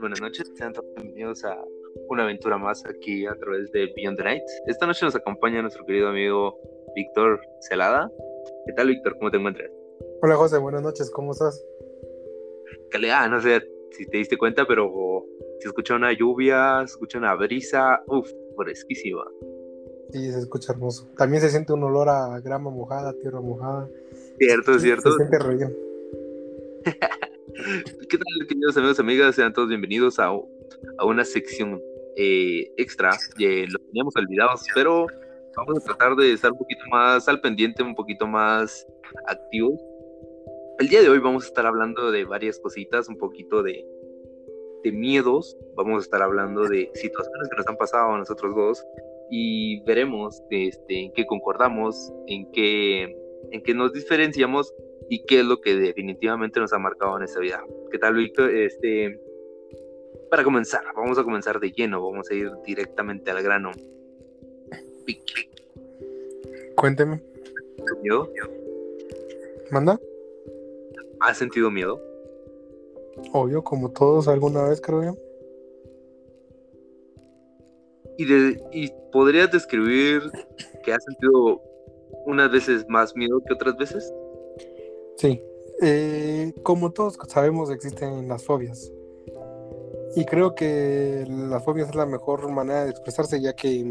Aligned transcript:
buenas 0.00 0.20
noches, 0.20 0.52
sean 0.54 0.72
todos 0.72 0.86
bienvenidos 0.94 1.44
a 1.44 1.56
una 2.08 2.24
aventura 2.24 2.58
más 2.58 2.84
aquí 2.86 3.26
a 3.26 3.34
través 3.34 3.70
de 3.72 3.92
Beyond 3.96 4.18
the 4.18 4.24
Night. 4.24 4.42
Esta 4.66 4.86
noche 4.86 5.04
nos 5.04 5.16
acompaña 5.16 5.62
nuestro 5.62 5.84
querido 5.84 6.08
amigo 6.08 6.58
Víctor 6.94 7.40
Celada. 7.60 8.10
¿Qué 8.66 8.72
tal, 8.74 8.88
Víctor? 8.88 9.16
¿Cómo 9.18 9.30
te 9.30 9.38
encuentras? 9.38 9.70
Hola, 10.22 10.36
José, 10.36 10.58
buenas 10.58 10.82
noches, 10.82 11.10
¿cómo 11.10 11.32
estás? 11.32 11.64
Calidad, 12.90 13.28
no 13.30 13.40
sé 13.40 13.62
si 13.92 14.06
te 14.06 14.18
diste 14.18 14.36
cuenta, 14.36 14.66
pero 14.66 14.92
se 15.60 15.68
escucha 15.68 15.96
una 15.96 16.12
lluvia, 16.12 16.80
se 16.80 16.92
escucha 16.92 17.18
una 17.18 17.34
brisa, 17.34 18.02
uff, 18.06 18.30
fresquísima. 18.56 19.24
Sí, 20.16 20.32
se 20.32 20.38
escucha 20.38 20.72
hermoso. 20.72 21.06
También 21.18 21.42
se 21.42 21.50
siente 21.50 21.74
un 21.74 21.84
olor 21.84 22.08
a 22.08 22.40
grama 22.40 22.70
mojada, 22.70 23.12
tierra 23.20 23.42
mojada. 23.42 23.86
Cierto, 24.38 24.78
cierto. 24.78 25.12
Se 25.12 25.16
siente 25.18 25.38
re 25.38 25.56
bien. 25.56 25.76
¿Qué 28.08 28.16
tal, 28.16 28.46
queridos 28.48 28.78
amigos 28.78 28.98
y 28.98 29.02
amigas? 29.02 29.34
Sean 29.34 29.52
todos 29.52 29.68
bienvenidos 29.68 30.18
a, 30.18 30.28
a 30.28 31.04
una 31.04 31.22
sección 31.22 31.82
eh, 32.16 32.72
extra. 32.78 33.10
Eh, 33.38 33.66
lo 33.68 33.78
teníamos 33.78 34.16
olvidados, 34.16 34.64
pero 34.74 35.06
vamos 35.54 35.82
a 35.82 35.84
tratar 35.84 36.16
de 36.16 36.32
estar 36.32 36.50
un 36.50 36.58
poquito 36.58 36.80
más 36.90 37.28
al 37.28 37.42
pendiente, 37.42 37.82
un 37.82 37.94
poquito 37.94 38.26
más 38.26 38.86
activos. 39.26 39.78
El 40.78 40.88
día 40.88 41.02
de 41.02 41.10
hoy 41.10 41.18
vamos 41.18 41.44
a 41.44 41.48
estar 41.48 41.66
hablando 41.66 42.10
de 42.10 42.24
varias 42.24 42.58
cositas, 42.58 43.10
un 43.10 43.18
poquito 43.18 43.62
de, 43.62 43.84
de 44.82 44.92
miedos, 44.92 45.58
vamos 45.76 45.98
a 45.98 46.04
estar 46.04 46.22
hablando 46.22 46.62
de 46.62 46.90
situaciones 46.94 47.50
que 47.50 47.56
nos 47.56 47.66
han 47.66 47.76
pasado 47.76 48.14
a 48.14 48.18
nosotros 48.18 48.56
dos 48.56 48.82
y 49.30 49.82
veremos 49.84 50.42
este, 50.50 51.04
en 51.04 51.12
qué 51.12 51.26
concordamos, 51.26 52.12
en 52.26 52.50
qué, 52.52 53.16
en 53.50 53.62
qué 53.62 53.74
nos 53.74 53.92
diferenciamos 53.92 54.72
y 55.08 55.24
qué 55.24 55.40
es 55.40 55.44
lo 55.44 55.60
que 55.60 55.74
definitivamente 55.76 56.60
nos 56.60 56.72
ha 56.72 56.78
marcado 56.78 57.16
en 57.16 57.24
esta 57.24 57.40
vida. 57.40 57.64
¿Qué 57.90 57.98
tal, 57.98 58.14
Víctor? 58.14 58.54
Este, 58.54 59.20
para 60.30 60.44
comenzar, 60.44 60.82
vamos 60.94 61.18
a 61.18 61.24
comenzar 61.24 61.60
de 61.60 61.70
lleno, 61.70 62.02
vamos 62.02 62.30
a 62.30 62.34
ir 62.34 62.50
directamente 62.64 63.30
al 63.30 63.42
grano. 63.42 63.72
Cuénteme. 66.76 67.22
¿Miedo? 68.02 68.30
¿Manda? 69.70 69.98
¿Has 71.20 71.38
sentido 71.38 71.70
miedo? 71.70 72.00
Obvio, 73.32 73.62
como 73.62 73.90
todos 73.90 74.28
alguna 74.28 74.68
vez, 74.68 74.80
creo 74.80 75.02
yo. 75.02 75.25
¿Y, 78.18 78.24
de, 78.24 78.62
y 78.72 78.92
podrías 79.12 79.50
describir 79.50 80.22
que 80.84 80.92
has 80.92 81.04
sentido 81.04 81.60
unas 82.24 82.50
veces 82.50 82.86
más 82.88 83.14
miedo 83.14 83.40
que 83.46 83.54
otras 83.54 83.76
veces? 83.76 84.12
Sí, 85.16 85.42
eh, 85.82 86.52
como 86.62 86.92
todos 86.92 87.18
sabemos 87.28 87.70
existen 87.70 88.28
las 88.28 88.44
fobias. 88.44 88.92
Y 90.14 90.24
creo 90.24 90.54
que 90.54 91.24
las 91.28 91.62
fobias 91.64 91.90
es 91.90 91.94
la 91.94 92.06
mejor 92.06 92.50
manera 92.50 92.84
de 92.84 92.90
expresarse 92.90 93.40
ya 93.40 93.54
que 93.54 93.90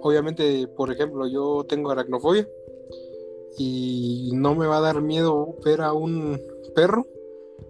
obviamente, 0.00 0.66
por 0.68 0.90
ejemplo, 0.90 1.26
yo 1.26 1.64
tengo 1.68 1.90
aracnofobia 1.90 2.48
y 3.58 4.30
no 4.34 4.54
me 4.54 4.66
va 4.66 4.78
a 4.78 4.82
dar 4.82 5.00
miedo 5.00 5.56
ver 5.64 5.80
a 5.80 5.92
un 5.92 6.40
perro 6.74 7.06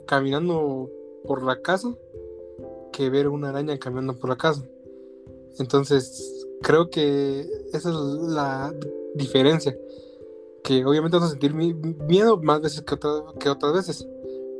caminando 0.07 0.91
por 1.25 1.43
la 1.43 1.61
casa 1.61 1.95
que 2.93 3.11
ver 3.11 3.29
una 3.29 3.51
araña 3.51 3.79
caminando 3.79 4.19
por 4.19 4.31
la 4.31 4.37
casa. 4.37 4.67
Entonces, 5.59 6.47
creo 6.63 6.91
que 6.91 7.41
esa 7.73 7.91
es 7.91 7.95
la 7.95 8.75
diferencia 9.15 9.77
que 10.63 10.85
obviamente 10.85 11.17
vas 11.17 11.27
a 11.27 11.31
sentir 11.31 11.55
miedo 11.55 12.39
más 12.43 12.61
veces 12.61 12.83
que, 12.83 12.97
que 13.39 13.49
otras 13.49 13.73
veces. 13.73 14.09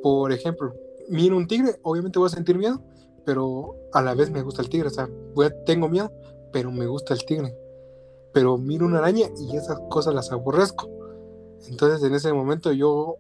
Por 0.03 0.33
ejemplo, 0.33 0.73
miro 1.09 1.37
un 1.37 1.49
tigre, 1.49 1.79
obviamente 1.83 2.19
voy 2.19 2.27
a 2.27 2.31
sentir 2.31 2.57
miedo, 2.57 2.81
pero 3.25 3.75
a 3.93 4.03
la 4.03 4.15
vez 4.15 4.31
me 4.31 4.43
gusta 4.43 4.63
el 4.63 4.69
tigre. 4.69 4.89
O 4.89 4.91
sea, 4.91 5.11
tengo 5.67 5.89
miedo, 5.89 6.13
pero 6.53 6.71
me 6.71 6.87
gusta 6.87 7.13
el 7.13 7.25
tigre. 7.25 7.57
Pero 8.33 8.57
miro 8.57 8.87
una 8.87 8.99
araña 8.99 9.27
y 9.37 9.57
esas 9.57 9.81
cosas 9.91 10.15
las 10.15 10.31
aborrezco. 10.31 10.89
Entonces 11.69 12.03
en 12.07 12.15
ese 12.15 12.33
momento 12.33 12.71
yo 12.73 13.17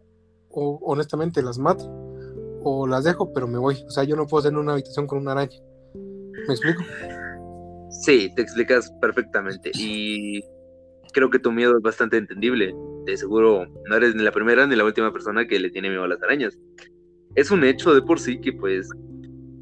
honestamente 0.50 1.42
las 1.42 1.58
mato 1.58 1.84
o 2.62 2.86
las 2.86 3.04
dejo, 3.04 3.32
pero 3.32 3.48
me 3.48 3.58
voy. 3.58 3.84
O 3.86 3.90
sea, 3.90 4.04
yo 4.04 4.14
no 4.14 4.26
puedo 4.26 4.40
estar 4.40 4.52
en 4.52 4.58
una 4.58 4.72
habitación 4.72 5.06
con 5.06 5.18
una 5.18 5.32
araña. 5.32 5.60
¿Me 5.94 6.54
explico? 6.54 6.82
Sí, 8.02 8.30
te 8.34 8.42
explicas 8.42 8.90
perfectamente. 9.00 9.70
Y 9.74 10.42
creo 11.12 11.30
que 11.30 11.38
tu 11.38 11.52
miedo 11.52 11.76
es 11.76 11.82
bastante 11.82 12.16
entendible. 12.16 12.74
De 13.04 13.16
seguro 13.16 13.66
no 13.88 13.96
eres 13.96 14.14
ni 14.14 14.22
la 14.22 14.32
primera 14.32 14.66
ni 14.66 14.76
la 14.76 14.84
última 14.84 15.12
persona 15.12 15.46
que 15.46 15.58
le 15.58 15.70
tiene 15.70 15.88
miedo 15.88 16.04
a 16.04 16.08
las 16.08 16.22
arañas. 16.22 16.58
Es 17.34 17.50
un 17.50 17.64
hecho 17.64 17.94
de 17.94 18.02
por 18.02 18.18
sí 18.18 18.40
que 18.40 18.52
pues 18.52 18.88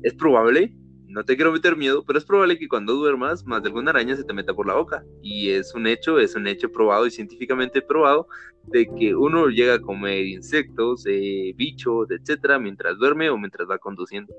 es 0.02 0.14
probable, 0.14 0.74
no 1.06 1.24
te 1.24 1.36
quiero 1.36 1.52
meter 1.52 1.76
miedo, 1.76 2.04
pero 2.04 2.18
es 2.18 2.24
probable 2.24 2.58
que 2.58 2.66
cuando 2.66 2.94
duermas 2.94 3.46
más 3.46 3.62
de 3.62 3.68
alguna 3.68 3.90
araña 3.90 4.16
se 4.16 4.24
te 4.24 4.32
meta 4.32 4.52
por 4.52 4.66
la 4.66 4.74
boca. 4.74 5.04
Y 5.22 5.50
es 5.50 5.74
un 5.74 5.86
hecho, 5.86 6.18
es 6.18 6.34
un 6.34 6.46
hecho 6.46 6.70
probado 6.70 7.06
y 7.06 7.10
científicamente 7.10 7.82
probado 7.82 8.26
de 8.64 8.86
que 8.98 9.14
uno 9.14 9.48
llega 9.48 9.74
a 9.74 9.80
comer 9.80 10.26
insectos, 10.26 11.04
eh, 11.06 11.52
bichos, 11.56 12.10
etcétera, 12.10 12.58
mientras 12.58 12.98
duerme 12.98 13.30
o 13.30 13.38
mientras 13.38 13.68
va 13.70 13.78
conduciendo. 13.78 14.34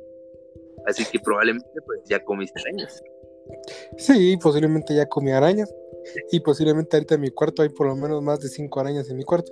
Así 0.86 1.06
que 1.10 1.20
probablemente 1.20 1.68
pues 1.86 2.02
ya 2.10 2.24
comiste 2.24 2.60
arañas. 2.60 3.02
Sí, 3.98 4.38
posiblemente 4.38 4.96
ya 4.96 5.08
comí 5.08 5.32
arañas. 5.32 5.74
Y 6.32 6.40
posiblemente 6.40 6.96
ahorita 6.96 7.16
en 7.16 7.22
mi 7.22 7.32
cuarto 7.32 7.62
hay 7.62 7.70
por 7.70 7.88
lo 7.88 7.96
menos 7.96 8.22
más 8.22 8.40
de 8.40 8.50
cinco 8.50 8.80
arañas 8.80 9.10
en 9.10 9.18
mi 9.18 9.24
cuarto. 9.24 9.52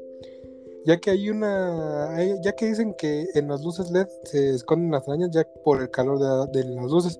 Ya 0.86 1.00
que 1.00 1.12
hay 1.12 1.30
una. 1.30 2.18
Ya 2.44 2.54
que 2.54 2.68
dicen 2.68 2.94
que 2.98 3.26
en 3.36 3.48
las 3.48 3.64
luces 3.64 3.90
LED 3.92 4.08
se 4.26 4.52
esconden 4.52 4.92
las 4.92 5.08
arañas 5.08 5.32
ya 5.32 5.48
por 5.64 5.82
el 5.82 5.90
calor 5.90 6.20
de, 6.52 6.64
las 6.64 6.92
luces. 6.92 7.20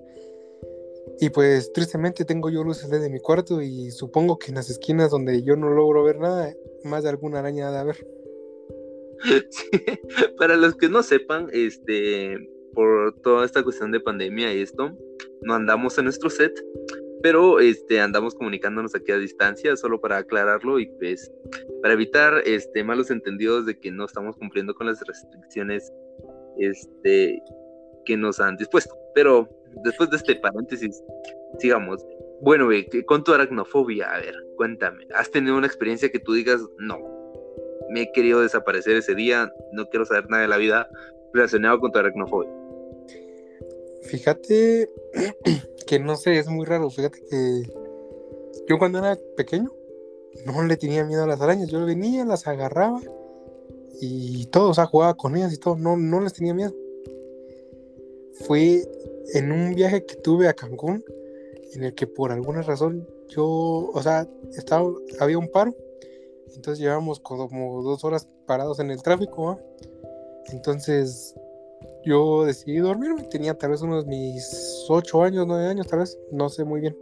Y 1.20 1.30
pues 1.30 1.72
tristemente 1.72 2.24
tengo 2.24 2.50
yo 2.50 2.64
luces 2.64 2.90
LED 2.90 3.04
en 3.04 3.12
mi 3.12 3.20
cuarto 3.20 3.62
y 3.62 3.90
supongo 3.90 4.38
que 4.38 4.48
en 4.48 4.56
las 4.56 4.68
esquinas 4.68 5.10
donde 5.10 5.42
yo 5.42 5.56
no 5.56 5.70
logro 5.70 6.02
ver 6.02 6.18
nada, 6.18 6.52
más 6.82 7.04
de 7.04 7.10
alguna 7.10 7.38
araña 7.38 7.68
ha 7.68 7.72
de 7.72 7.78
haber. 7.78 8.06
para 10.38 10.56
los 10.56 10.74
que 10.74 10.88
no 10.88 11.02
sepan, 11.02 11.48
este, 11.52 12.36
por 12.74 13.14
toda 13.22 13.44
esta 13.44 13.62
cuestión 13.62 13.92
de 13.92 14.00
pandemia 14.00 14.52
y 14.52 14.60
esto, 14.60 14.96
no 15.44 15.54
andamos 15.54 15.96
en 15.98 16.04
nuestro 16.04 16.30
set, 16.30 16.52
pero 17.22 17.58
este, 17.58 18.00
andamos 18.00 18.34
comunicándonos 18.34 18.94
aquí 18.94 19.12
a 19.12 19.16
distancia, 19.16 19.76
solo 19.76 20.00
para 20.00 20.18
aclararlo 20.18 20.78
y 20.78 20.86
pues 20.86 21.32
para 21.80 21.94
evitar 21.94 22.42
este, 22.44 22.84
malos 22.84 23.10
entendidos 23.10 23.64
de 23.64 23.78
que 23.78 23.90
no 23.90 24.04
estamos 24.04 24.36
cumpliendo 24.36 24.74
con 24.74 24.88
las 24.88 25.00
restricciones 25.00 25.90
este, 26.58 27.42
que 28.04 28.16
nos 28.16 28.40
han 28.40 28.56
dispuesto. 28.56 28.94
Pero 29.14 29.48
después 29.84 30.10
de 30.10 30.16
este 30.16 30.36
paréntesis, 30.36 31.02
sigamos. 31.58 32.04
Bueno, 32.42 32.68
con 33.06 33.24
tu 33.24 33.32
aracnofobia, 33.32 34.12
a 34.14 34.20
ver, 34.20 34.34
cuéntame, 34.56 35.06
¿has 35.14 35.30
tenido 35.30 35.56
una 35.56 35.66
experiencia 35.66 36.10
que 36.10 36.18
tú 36.18 36.34
digas, 36.34 36.60
no, 36.78 36.98
me 37.88 38.02
he 38.02 38.12
querido 38.12 38.42
desaparecer 38.42 38.96
ese 38.96 39.14
día, 39.14 39.50
no 39.72 39.86
quiero 39.86 40.04
saber 40.04 40.28
nada 40.28 40.42
de 40.42 40.48
la 40.48 40.58
vida 40.58 40.88
relacionado 41.32 41.80
con 41.80 41.90
tu 41.90 41.98
aracnofobia? 41.98 42.63
Fíjate 44.04 44.90
que 45.86 45.98
no 45.98 46.16
sé, 46.16 46.38
es 46.38 46.48
muy 46.48 46.64
raro. 46.64 46.90
Fíjate 46.90 47.20
que 47.28 47.62
yo 48.68 48.78
cuando 48.78 48.98
era 48.98 49.18
pequeño 49.36 49.72
no 50.46 50.62
le 50.64 50.76
tenía 50.76 51.04
miedo 51.04 51.24
a 51.24 51.26
las 51.26 51.40
arañas. 51.40 51.68
Yo 51.68 51.84
venía, 51.84 52.24
las 52.24 52.46
agarraba 52.46 53.00
y 54.00 54.46
todo, 54.46 54.70
o 54.70 54.74
sea, 54.74 54.86
jugaba 54.86 55.14
con 55.14 55.36
ellas 55.36 55.52
y 55.52 55.58
todo. 55.58 55.76
No, 55.76 55.96
no 55.96 56.20
les 56.20 56.32
tenía 56.32 56.54
miedo. 56.54 56.74
Fue 58.46 58.82
en 59.34 59.52
un 59.52 59.74
viaje 59.74 60.04
que 60.04 60.16
tuve 60.16 60.48
a 60.48 60.54
Cancún 60.54 61.04
en 61.72 61.84
el 61.84 61.94
que 61.94 62.06
por 62.06 62.32
alguna 62.32 62.62
razón 62.62 63.08
yo, 63.28 63.46
o 63.46 64.02
sea, 64.02 64.28
estaba, 64.56 64.88
había 65.20 65.38
un 65.38 65.48
paro. 65.48 65.74
Entonces 66.54 66.78
llevábamos 66.78 67.20
como 67.20 67.82
dos 67.82 68.04
horas 68.04 68.28
parados 68.46 68.78
en 68.80 68.90
el 68.90 69.02
tráfico. 69.02 69.58
Entonces 70.46 71.34
yo 72.04 72.44
decidí 72.44 72.78
dormirme, 72.78 73.22
tenía 73.24 73.54
tal 73.54 73.70
vez 73.70 73.82
unos 73.82 74.06
mis 74.06 74.84
8 74.88 75.22
años, 75.22 75.46
9 75.46 75.66
años, 75.66 75.86
tal 75.86 76.00
vez, 76.00 76.18
no 76.30 76.48
sé 76.48 76.64
muy 76.64 76.80
bien. 76.80 76.96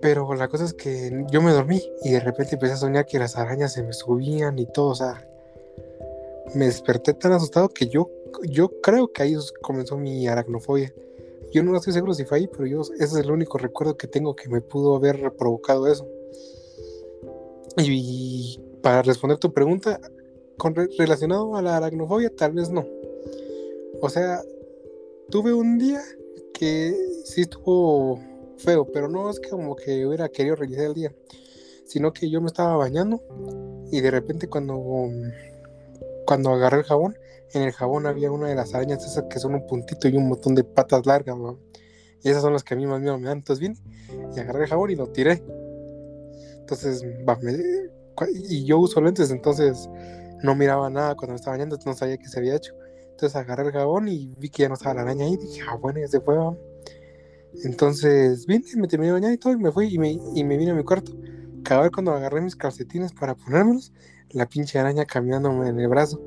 Pero 0.00 0.34
la 0.34 0.48
cosa 0.48 0.64
es 0.64 0.74
que 0.74 1.24
yo 1.30 1.42
me 1.42 1.52
dormí 1.52 1.82
y 2.02 2.10
de 2.10 2.20
repente 2.20 2.54
empecé 2.54 2.74
a 2.74 2.76
soñar 2.76 3.06
que 3.06 3.18
las 3.18 3.36
arañas 3.36 3.72
se 3.72 3.82
me 3.82 3.92
subían 3.92 4.58
y 4.58 4.66
todo, 4.66 4.88
o 4.88 4.94
sea, 4.94 5.26
me 6.54 6.66
desperté 6.66 7.14
tan 7.14 7.32
asustado 7.32 7.68
que 7.68 7.88
yo, 7.88 8.10
yo 8.42 8.68
creo 8.80 9.12
que 9.12 9.22
ahí 9.22 9.36
comenzó 9.62 9.96
mi 9.96 10.28
aracnofobia. 10.28 10.92
Yo 11.52 11.62
no 11.62 11.76
estoy 11.76 11.92
seguro 11.92 12.14
si 12.14 12.24
fue 12.24 12.38
ahí, 12.38 12.48
pero 12.48 12.66
yo, 12.66 12.80
ese 12.82 13.04
es 13.04 13.14
el 13.14 13.30
único 13.30 13.58
recuerdo 13.58 13.96
que 13.96 14.06
tengo 14.06 14.36
que 14.36 14.48
me 14.48 14.60
pudo 14.60 14.96
haber 14.96 15.32
provocado 15.36 15.86
eso. 15.86 16.06
Y, 17.78 18.60
para 18.82 19.02
responder 19.02 19.38
tu 19.38 19.52
pregunta, 19.52 20.00
relacionado 20.98 21.56
a 21.56 21.62
la 21.62 21.76
aracnofobia, 21.76 22.34
tal 22.34 22.52
vez 22.52 22.70
no. 22.70 22.86
O 24.00 24.08
sea, 24.08 24.42
tuve 25.30 25.52
un 25.52 25.78
día 25.78 26.00
que 26.52 26.94
sí 27.24 27.42
estuvo 27.42 28.20
feo, 28.58 28.90
pero 28.92 29.08
no 29.08 29.30
es 29.30 29.40
como 29.40 29.76
que 29.76 30.06
hubiera 30.06 30.28
querido 30.28 30.56
realizar 30.56 30.86
el 30.86 30.94
día, 30.94 31.14
sino 31.84 32.12
que 32.12 32.30
yo 32.30 32.40
me 32.40 32.46
estaba 32.46 32.76
bañando 32.76 33.22
y 33.90 34.00
de 34.00 34.10
repente 34.10 34.48
cuando, 34.48 35.08
cuando 36.26 36.50
agarré 36.50 36.78
el 36.78 36.84
jabón, 36.84 37.16
en 37.52 37.62
el 37.62 37.72
jabón 37.72 38.06
había 38.06 38.30
una 38.30 38.48
de 38.48 38.54
las 38.54 38.74
arañas 38.74 39.04
esas 39.04 39.24
que 39.30 39.38
son 39.38 39.54
un 39.54 39.66
puntito 39.66 40.08
y 40.08 40.16
un 40.16 40.28
montón 40.28 40.54
de 40.54 40.64
patas 40.64 41.06
largas, 41.06 41.36
Y 42.22 42.28
esas 42.28 42.42
son 42.42 42.52
las 42.52 42.64
que 42.64 42.74
a 42.74 42.76
mí 42.76 42.86
más 42.86 43.00
miedo 43.00 43.18
me 43.18 43.28
dan. 43.28 43.38
Entonces 43.38 43.60
vine 43.60 43.76
y 44.34 44.40
agarré 44.40 44.64
el 44.64 44.68
jabón 44.68 44.90
y 44.90 44.96
lo 44.96 45.06
tiré. 45.08 45.42
Entonces, 46.58 47.04
y 48.34 48.64
yo 48.64 48.78
uso 48.78 49.00
lentes, 49.00 49.30
entonces 49.30 49.88
no 50.42 50.54
miraba 50.54 50.90
nada 50.90 51.14
cuando 51.14 51.34
me 51.34 51.36
estaba 51.36 51.56
bañando, 51.56 51.78
no 51.84 51.94
sabía 51.94 52.16
qué 52.16 52.28
se 52.28 52.38
había 52.38 52.56
hecho. 52.56 52.74
Entonces 53.16 53.34
agarré 53.36 53.68
el 53.68 53.72
jabón 53.72 54.08
y 54.08 54.34
vi 54.36 54.50
que 54.50 54.64
ya 54.64 54.68
no 54.68 54.74
estaba 54.74 54.96
la 54.96 55.00
araña 55.00 55.24
ahí. 55.24 55.32
Y 55.32 55.36
dije, 55.38 55.62
ah, 55.66 55.76
bueno, 55.76 56.00
ya 56.00 56.06
se 56.06 56.20
fue. 56.20 56.36
Entonces 57.64 58.44
vine, 58.44 58.62
me 58.76 58.88
terminé 58.88 59.06
de 59.06 59.12
bañar 59.14 59.32
y 59.32 59.38
todo, 59.38 59.54
y 59.54 59.56
me 59.56 59.72
fui 59.72 59.86
y 59.86 59.98
me, 59.98 60.10
y 60.12 60.44
me 60.44 60.58
vine 60.58 60.72
a 60.72 60.74
mi 60.74 60.84
cuarto. 60.84 61.12
Cada 61.64 61.80
vez 61.80 61.92
cuando 61.92 62.12
agarré 62.12 62.42
mis 62.42 62.54
calcetines 62.54 63.14
para 63.14 63.34
ponérmelos, 63.34 63.90
la 64.32 64.46
pinche 64.46 64.78
araña 64.78 65.06
caminándome 65.06 65.66
en 65.66 65.80
el 65.80 65.88
brazo. 65.88 66.20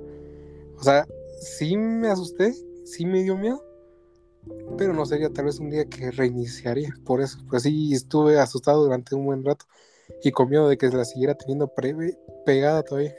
O 0.79 0.83
sea, 0.83 1.05
sí 1.39 1.77
me 1.77 2.07
asusté, 2.07 2.55
sí 2.85 3.05
me 3.05 3.21
dio 3.21 3.37
miedo, 3.37 3.63
pero 4.75 4.91
no 4.91 5.05
sería 5.05 5.29
tal 5.29 5.45
vez 5.45 5.59
un 5.59 5.69
día 5.69 5.85
que 5.85 6.09
reiniciaría. 6.09 6.89
Por 7.05 7.21
eso, 7.21 7.37
pues 7.51 7.61
sí, 7.61 7.93
estuve 7.93 8.39
asustado 8.39 8.83
durante 8.83 9.13
un 9.13 9.27
buen 9.27 9.45
rato 9.45 9.67
y 10.23 10.31
con 10.31 10.49
miedo 10.49 10.67
de 10.67 10.79
que 10.79 10.87
la 10.87 11.05
siguiera 11.05 11.35
teniendo 11.35 11.71
pegada 12.47 12.81
todavía. 12.81 13.13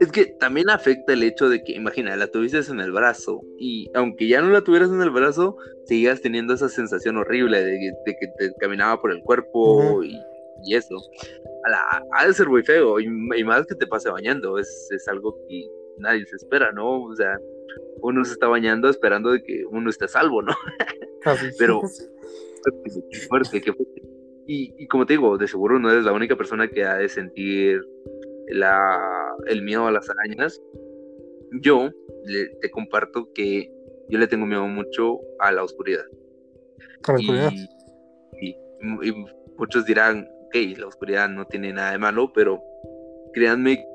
Es 0.00 0.10
que 0.12 0.26
también 0.26 0.70
afecta 0.70 1.12
el 1.12 1.22
hecho 1.22 1.48
de 1.48 1.62
que, 1.62 1.72
imagina, 1.72 2.16
la 2.16 2.28
tuviste 2.28 2.60
en 2.70 2.80
el 2.80 2.92
brazo 2.92 3.42
y 3.58 3.90
aunque 3.94 4.28
ya 4.28 4.40
no 4.40 4.50
la 4.50 4.62
tuvieras 4.62 4.90
en 4.90 5.02
el 5.02 5.10
brazo, 5.10 5.56
seguías 5.84 6.20
teniendo 6.20 6.54
esa 6.54 6.68
sensación 6.68 7.16
horrible 7.16 7.64
de, 7.64 7.94
que 8.04 8.26
te 8.38 8.54
caminaba 8.54 9.00
por 9.00 9.10
el 9.10 9.22
cuerpo 9.22 10.02
y, 10.02 10.20
eso. 10.70 10.96
Ha 12.12 12.26
de 12.26 12.32
ser 12.32 12.48
muy 12.48 12.62
feo 12.62 12.98
y, 12.98 13.08
más 13.44 13.66
que 13.66 13.74
te 13.74 13.86
pase 13.86 14.10
bañando, 14.10 14.58
es, 14.58 14.88
es, 14.90 15.06
algo 15.08 15.36
que 15.48 15.66
nadie 15.98 16.24
se 16.26 16.36
espera, 16.36 16.72
¿no? 16.72 17.02
O 17.02 17.14
sea, 17.14 17.36
uno 18.00 18.24
se 18.24 18.32
está 18.32 18.46
bañando 18.46 18.88
esperando 18.88 19.32
de 19.32 19.42
que 19.42 19.64
uno 19.70 19.90
esté 19.90 20.08
salvo, 20.08 20.42
¿no? 20.42 20.54
Pero 21.58 21.82
qué 23.10 23.18
fuerte, 23.28 23.60
qué 23.60 23.72
fuerte. 23.72 24.02
Y, 24.46 24.74
y 24.78 24.86
como 24.86 25.06
te 25.06 25.14
digo, 25.14 25.38
de 25.38 25.48
seguro 25.48 25.78
no 25.78 25.90
eres 25.90 26.04
la 26.04 26.12
única 26.12 26.36
persona 26.36 26.68
que 26.68 26.84
ha 26.84 26.96
de 26.96 27.08
sentir 27.08 27.82
la, 28.48 29.34
el 29.46 29.62
miedo 29.62 29.86
a 29.86 29.92
las 29.92 30.08
arañas, 30.10 30.60
yo 31.60 31.90
te 32.60 32.70
comparto 32.70 33.32
que 33.32 33.70
yo 34.08 34.18
le 34.18 34.26
tengo 34.26 34.46
miedo 34.46 34.66
mucho 34.66 35.20
a 35.38 35.52
la 35.52 35.64
oscuridad. 35.64 36.04
¿A 37.04 37.12
la 37.12 37.18
oscuridad? 37.18 37.52
Y, 38.40 38.56
muchos 39.56 39.86
dirán, 39.86 40.28
ok, 40.46 40.78
la 40.78 40.86
oscuridad 40.86 41.28
no 41.28 41.46
tiene 41.46 41.72
nada 41.72 41.92
de 41.92 41.98
malo, 41.98 42.32
pero 42.32 42.62
créanme, 43.32 43.86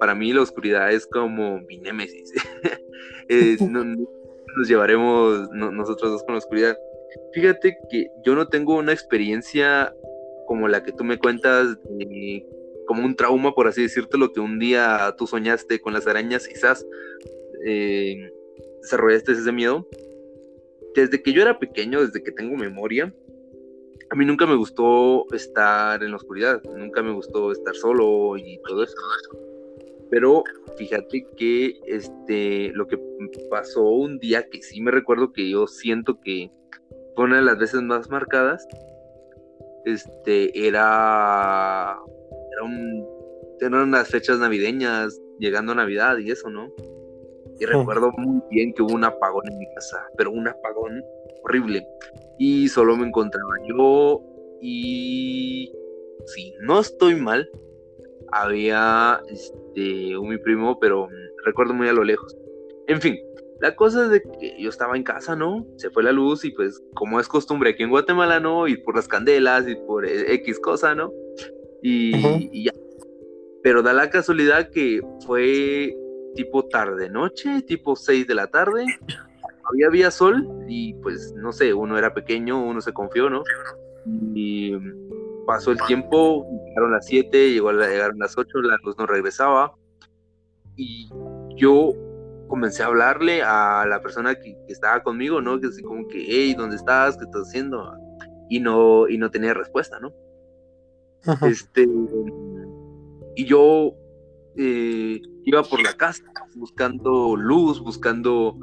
para 0.00 0.14
mí 0.14 0.32
la 0.32 0.42
oscuridad 0.42 0.92
es 0.92 1.06
como 1.06 1.60
mi 1.60 1.78
némesis. 1.78 2.32
nos 4.56 4.68
llevaremos 4.68 5.50
nosotros 5.50 6.12
dos 6.12 6.24
con 6.24 6.34
la 6.34 6.38
oscuridad. 6.38 6.76
Fíjate 7.32 7.78
que 7.90 8.08
yo 8.24 8.34
no 8.34 8.48
tengo 8.48 8.76
una 8.76 8.92
experiencia 8.92 9.94
como 10.46 10.68
la 10.68 10.82
que 10.82 10.92
tú 10.92 11.04
me 11.04 11.18
cuentas 11.18 11.76
de 11.84 12.46
como 12.86 13.04
un 13.04 13.16
trauma, 13.16 13.54
por 13.54 13.66
así 13.66 13.82
decirte, 13.82 14.18
lo 14.18 14.32
que 14.32 14.40
un 14.40 14.58
día 14.58 15.14
tú 15.16 15.26
soñaste 15.26 15.80
con 15.80 15.92
las 15.92 16.06
arañas, 16.06 16.46
quizás 16.46 16.86
eh, 17.64 18.30
desarrollaste 18.82 19.32
ese 19.32 19.52
miedo. 19.52 19.86
Desde 20.94 21.22
que 21.22 21.32
yo 21.32 21.42
era 21.42 21.58
pequeño, 21.58 22.00
desde 22.00 22.22
que 22.22 22.30
tengo 22.30 22.56
memoria, 22.56 23.12
a 24.10 24.14
mí 24.14 24.24
nunca 24.24 24.46
me 24.46 24.54
gustó 24.54 25.26
estar 25.32 26.02
en 26.02 26.10
la 26.10 26.16
oscuridad, 26.16 26.62
nunca 26.76 27.02
me 27.02 27.12
gustó 27.12 27.52
estar 27.52 27.74
solo 27.74 28.36
y 28.36 28.60
todo 28.66 28.84
eso. 28.84 28.94
Pero 30.10 30.44
fíjate 30.76 31.26
que 31.36 31.80
este, 31.86 32.70
lo 32.74 32.86
que 32.86 32.98
pasó 33.50 33.82
un 33.82 34.18
día 34.18 34.48
que 34.48 34.62
sí 34.62 34.80
me 34.80 34.90
recuerdo 34.90 35.32
que 35.32 35.48
yo 35.48 35.66
siento 35.66 36.20
que 36.20 36.50
fue 37.16 37.24
una 37.24 37.36
de 37.36 37.42
las 37.42 37.58
veces 37.58 37.82
más 37.82 38.08
marcadas, 38.10 38.66
este, 39.84 40.66
era 40.66 41.98
eran 43.60 43.88
unas 43.88 44.08
fechas 44.08 44.38
navideñas, 44.38 45.20
llegando 45.38 45.72
a 45.72 45.76
Navidad 45.76 46.18
y 46.18 46.30
eso, 46.30 46.50
¿no? 46.50 46.72
Y 47.58 47.66
recuerdo 47.66 48.10
muy 48.18 48.40
bien 48.50 48.72
que 48.74 48.82
hubo 48.82 48.94
un 48.94 49.04
apagón 49.04 49.46
en 49.48 49.58
mi 49.58 49.66
casa, 49.74 50.04
pero 50.16 50.32
un 50.32 50.48
apagón 50.48 51.02
horrible. 51.44 51.86
Y 52.38 52.68
solo 52.68 52.96
me 52.96 53.06
encontraba 53.06 53.54
yo 53.68 54.20
y 54.60 55.72
si 56.26 56.54
no 56.60 56.80
estoy 56.80 57.14
mal, 57.14 57.48
había 58.32 59.20
este, 59.28 60.16
un 60.16 60.30
mi 60.30 60.38
primo, 60.38 60.78
pero 60.80 61.08
recuerdo 61.44 61.74
muy 61.74 61.88
a 61.88 61.92
lo 61.92 62.02
lejos. 62.02 62.36
En 62.88 63.00
fin, 63.00 63.16
la 63.60 63.76
cosa 63.76 64.04
es 64.04 64.10
de 64.10 64.22
que 64.22 64.60
yo 64.60 64.68
estaba 64.68 64.96
en 64.96 65.04
casa, 65.04 65.36
¿no? 65.36 65.66
Se 65.76 65.90
fue 65.90 66.02
la 66.02 66.12
luz 66.12 66.44
y 66.44 66.50
pues 66.50 66.82
como 66.94 67.20
es 67.20 67.28
costumbre 67.28 67.70
aquí 67.70 67.84
en 67.84 67.90
Guatemala, 67.90 68.40
¿no? 68.40 68.66
Ir 68.66 68.82
por 68.82 68.96
las 68.96 69.06
candelas 69.06 69.68
y 69.68 69.76
por 69.76 70.06
X 70.06 70.58
cosa, 70.58 70.94
¿no? 70.94 71.12
Y, 71.84 72.64
ya. 72.64 72.72
Pero 73.62 73.82
da 73.82 73.92
la 73.92 74.08
casualidad 74.08 74.70
que 74.70 75.02
fue 75.26 75.94
tipo 76.34 76.66
tarde 76.66 77.10
noche, 77.10 77.62
tipo 77.62 77.94
6 77.94 78.26
de 78.26 78.34
la 78.34 78.46
tarde. 78.46 78.86
Había, 79.70 79.86
había 79.86 80.10
sol 80.10 80.46
y 80.68 80.94
pues 80.94 81.32
no 81.36 81.52
sé, 81.52 81.72
uno 81.74 81.96
era 81.96 82.12
pequeño, 82.12 82.62
uno 82.62 82.80
se 82.80 82.92
confió, 82.92 83.28
¿no? 83.28 83.42
Y 84.34 84.72
pasó 85.46 85.72
el 85.72 85.78
tiempo, 85.86 86.46
llegaron 86.68 86.92
las 86.92 87.06
7, 87.06 87.52
llegó 87.52 87.72
llegaron 87.72 88.18
las 88.18 88.36
8, 88.36 88.62
la 88.62 88.78
luz 88.82 88.96
no 88.98 89.06
regresaba. 89.06 89.74
Y 90.76 91.08
yo 91.56 91.92
comencé 92.48 92.82
a 92.82 92.86
hablarle 92.86 93.42
a 93.42 93.84
la 93.86 94.00
persona 94.00 94.34
que, 94.34 94.56
estaba 94.68 95.02
conmigo, 95.02 95.40
¿no? 95.40 95.60
Que 95.60 95.66
así 95.66 95.82
como 95.82 96.08
que, 96.08 96.24
hey, 96.26 96.54
¿dónde 96.56 96.76
estás? 96.76 97.16
¿Qué 97.16 97.24
estás 97.24 97.48
haciendo? 97.48 97.94
Y 98.48 98.60
no, 98.60 99.08
y 99.08 99.18
no 99.18 99.30
tenía 99.30 99.52
respuesta, 99.52 99.98
¿no? 100.00 100.12
Este, 101.42 101.88
y 103.36 103.44
yo 103.46 103.94
eh, 104.56 105.20
iba 105.44 105.62
por 105.62 105.82
la 105.82 105.94
casa 105.96 106.22
buscando 106.54 107.36
luz, 107.36 107.80
buscando 107.80 108.58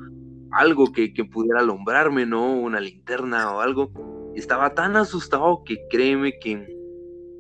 algo 0.51 0.91
que, 0.91 1.11
pudiera 1.31 1.59
alumbrarme, 1.59 2.25
¿no? 2.25 2.53
Una 2.53 2.79
linterna 2.79 3.55
o 3.55 3.61
algo. 3.61 3.91
Estaba 4.35 4.73
tan 4.73 4.95
asustado 4.95 5.63
que 5.65 5.77
créeme 5.89 6.39
que, 6.39 6.67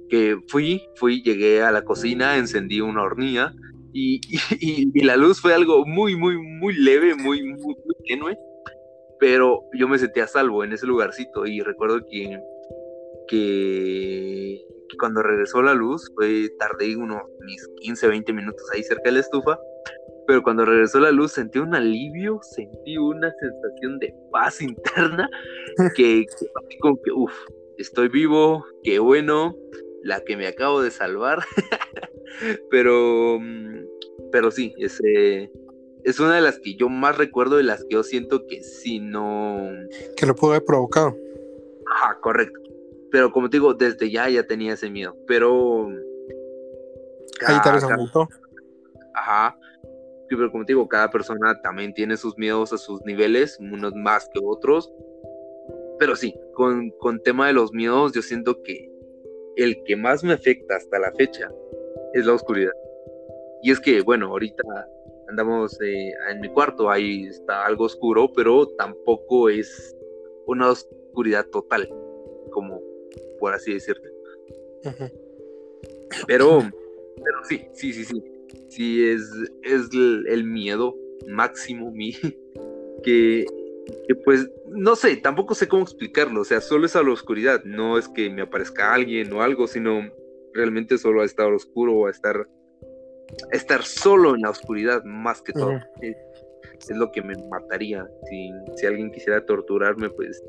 que 0.09 0.37
fui, 0.47 0.81
fui, 0.95 1.21
llegué 1.21 1.61
a 1.61 1.71
la 1.71 1.83
cocina, 1.83 2.37
encendí 2.37 2.81
una 2.81 3.03
hornilla 3.03 3.53
y, 3.93 4.21
y, 4.59 5.03
la 5.03 5.17
luz 5.17 5.41
fue 5.41 5.53
algo 5.53 5.85
muy, 5.85 6.15
muy, 6.15 6.37
muy 6.37 6.73
leve, 6.73 7.15
muy, 7.15 7.43
muy, 7.43 7.75
muy 7.85 7.95
tenue, 8.07 8.37
pero 9.19 9.63
yo 9.73 9.87
me 9.87 9.99
sentí 9.99 10.19
a 10.19 10.27
salvo 10.27 10.63
en 10.63 10.73
ese 10.73 10.87
lugarcito 10.87 11.45
y 11.45 11.61
recuerdo 11.61 12.01
que, 12.09 12.39
que 13.27 14.61
cuando 14.97 15.21
regresó 15.23 15.61
la 15.61 15.73
luz, 15.73 16.11
fue 16.15 16.49
tardé 16.59 16.95
unos 16.95 17.21
mis 17.45 17.67
15, 17.81 18.07
20 18.07 18.33
minutos 18.33 18.63
ahí 18.73 18.83
cerca 18.83 19.03
de 19.05 19.13
la 19.13 19.19
estufa, 19.19 19.59
pero 20.27 20.43
cuando 20.43 20.65
regresó 20.65 20.99
la 20.99 21.11
luz 21.11 21.33
sentí 21.33 21.59
un 21.59 21.75
alivio, 21.75 22.39
sentí 22.41 22.97
una 22.97 23.31
sensación 23.39 23.99
de 23.99 24.13
paz 24.31 24.61
interna 24.61 25.29
que, 25.95 26.25
que 26.25 26.77
como 26.79 27.01
que, 27.01 27.11
uff, 27.11 27.33
estoy 27.77 28.07
vivo, 28.09 28.65
qué 28.83 28.99
bueno, 28.99 29.55
la 30.03 30.21
que 30.21 30.37
me 30.37 30.47
acabo 30.47 30.81
de 30.81 30.91
salvar, 30.91 31.39
pero, 32.69 33.39
mm, 33.39 33.85
pero 34.31 34.51
sí, 34.51 34.73
ese, 34.77 35.51
es 36.03 36.19
una 36.19 36.35
de 36.35 36.41
las 36.41 36.59
que 36.59 36.75
yo 36.75 36.89
más 36.89 37.17
recuerdo, 37.17 37.57
de 37.57 37.63
las 37.63 37.83
que 37.83 37.95
yo 37.95 38.03
siento 38.03 38.45
que 38.47 38.63
si 38.63 38.99
no... 38.99 39.69
Que 40.17 40.25
lo 40.25 40.35
pudo 40.35 40.51
haber 40.51 40.65
provocado. 40.65 41.15
Ajá, 41.93 42.17
correcto. 42.21 42.60
Pero 43.11 43.31
como 43.31 43.49
te 43.49 43.57
digo, 43.57 43.73
desde 43.73 44.09
ya 44.09 44.29
ya 44.29 44.43
tenía 44.43 44.73
ese 44.73 44.89
miedo. 44.89 45.15
Pero. 45.27 45.87
Ahí 47.45 47.57
tal 47.63 47.75
vez. 47.75 47.83
Ajá. 49.15 49.57
Pero 50.29 50.51
como 50.51 50.65
te 50.65 50.73
digo, 50.73 50.87
cada 50.87 51.09
persona 51.09 51.59
también 51.61 51.93
tiene 51.93 52.15
sus 52.15 52.37
miedos 52.37 52.71
a 52.71 52.77
sus 52.77 53.01
niveles, 53.03 53.57
unos 53.59 53.93
más 53.95 54.29
que 54.33 54.39
otros. 54.41 54.91
Pero 55.99 56.15
sí, 56.15 56.33
con, 56.53 56.89
con 56.91 57.21
tema 57.21 57.47
de 57.47 57.53
los 57.53 57.73
miedos, 57.73 58.13
yo 58.13 58.21
siento 58.21 58.63
que 58.63 58.89
el 59.57 59.83
que 59.83 59.95
más 59.95 60.23
me 60.23 60.33
afecta 60.33 60.77
hasta 60.77 60.99
la 60.99 61.11
fecha 61.11 61.51
es 62.13 62.25
la 62.25 62.33
oscuridad. 62.33 62.71
Y 63.61 63.71
es 63.71 63.79
que, 63.79 64.01
bueno, 64.01 64.27
ahorita 64.27 64.63
andamos 65.29 65.79
eh, 65.81 66.13
en 66.29 66.39
mi 66.41 66.49
cuarto, 66.49 66.89
ahí 66.89 67.25
está 67.25 67.65
algo 67.65 67.85
oscuro, 67.85 68.31
pero 68.33 68.67
tampoco 68.77 69.49
es 69.49 69.95
una 70.45 70.69
oscuridad 70.69 71.45
total, 71.47 71.87
como 72.51 72.80
por 73.41 73.53
así 73.55 73.73
decirte. 73.73 74.07
Pero, 76.27 76.61
pero 77.15 77.43
sí, 77.49 77.65
sí, 77.73 77.91
sí, 77.91 78.05
sí. 78.05 78.23
Sí, 78.69 79.05
es, 79.05 79.29
es 79.63 79.89
el, 79.93 80.43
miedo 80.43 80.95
máximo 81.27 81.91
mi, 81.91 82.13
que, 83.03 83.45
que 84.07 84.15
pues, 84.23 84.49
no 84.67 84.95
sé, 84.95 85.17
tampoco 85.17 85.55
sé 85.55 85.67
cómo 85.67 85.83
explicarlo, 85.83 86.41
o 86.41 86.45
sea, 86.45 86.61
solo 86.61 86.85
es 86.85 86.95
a 86.95 87.03
la 87.03 87.11
oscuridad, 87.11 87.63
no 87.65 87.97
es 87.97 88.07
que 88.07 88.29
me 88.29 88.43
aparezca 88.43 88.93
alguien 88.93 89.33
o 89.33 89.41
algo, 89.41 89.67
sino 89.67 90.09
realmente 90.53 90.97
solo 90.97 91.21
a 91.21 91.25
estar 91.25 91.51
oscuro 91.51 91.95
o 91.95 92.07
a 92.07 92.11
estar, 92.11 92.47
estar 93.51 93.83
solo 93.83 94.35
en 94.35 94.41
la 94.41 94.51
oscuridad 94.51 95.03
más 95.03 95.41
que 95.41 95.53
todo. 95.53 95.79
es, 96.01 96.15
lo 96.89 97.11
que 97.11 97.21
me 97.21 97.35
mataría. 97.49 98.05
Si, 98.29 98.51
si 98.75 98.85
alguien 98.85 99.11
quisiera 99.11 99.45
torturarme, 99.45 100.09
pues 100.09 100.41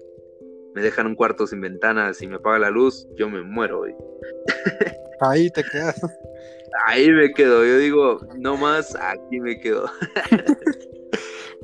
me 0.75 0.83
dejan 0.83 1.07
un 1.07 1.14
cuarto 1.14 1.47
sin 1.47 1.61
ventanas 1.61 2.23
y 2.23 2.26
me 2.26 2.37
apaga 2.37 2.59
la 2.59 2.71
luz, 2.71 3.07
yo 3.17 3.29
me 3.29 3.43
muero. 3.43 3.85
Ahí 5.21 5.50
te 5.50 5.62
quedas. 5.62 6.00
Ahí 6.87 7.11
me 7.11 7.33
quedo. 7.33 7.64
Yo 7.64 7.79
digo, 7.79 8.21
no 8.37 8.57
más, 8.57 8.97
aquí 8.97 9.41
me 9.41 9.61
quedo. 9.61 9.91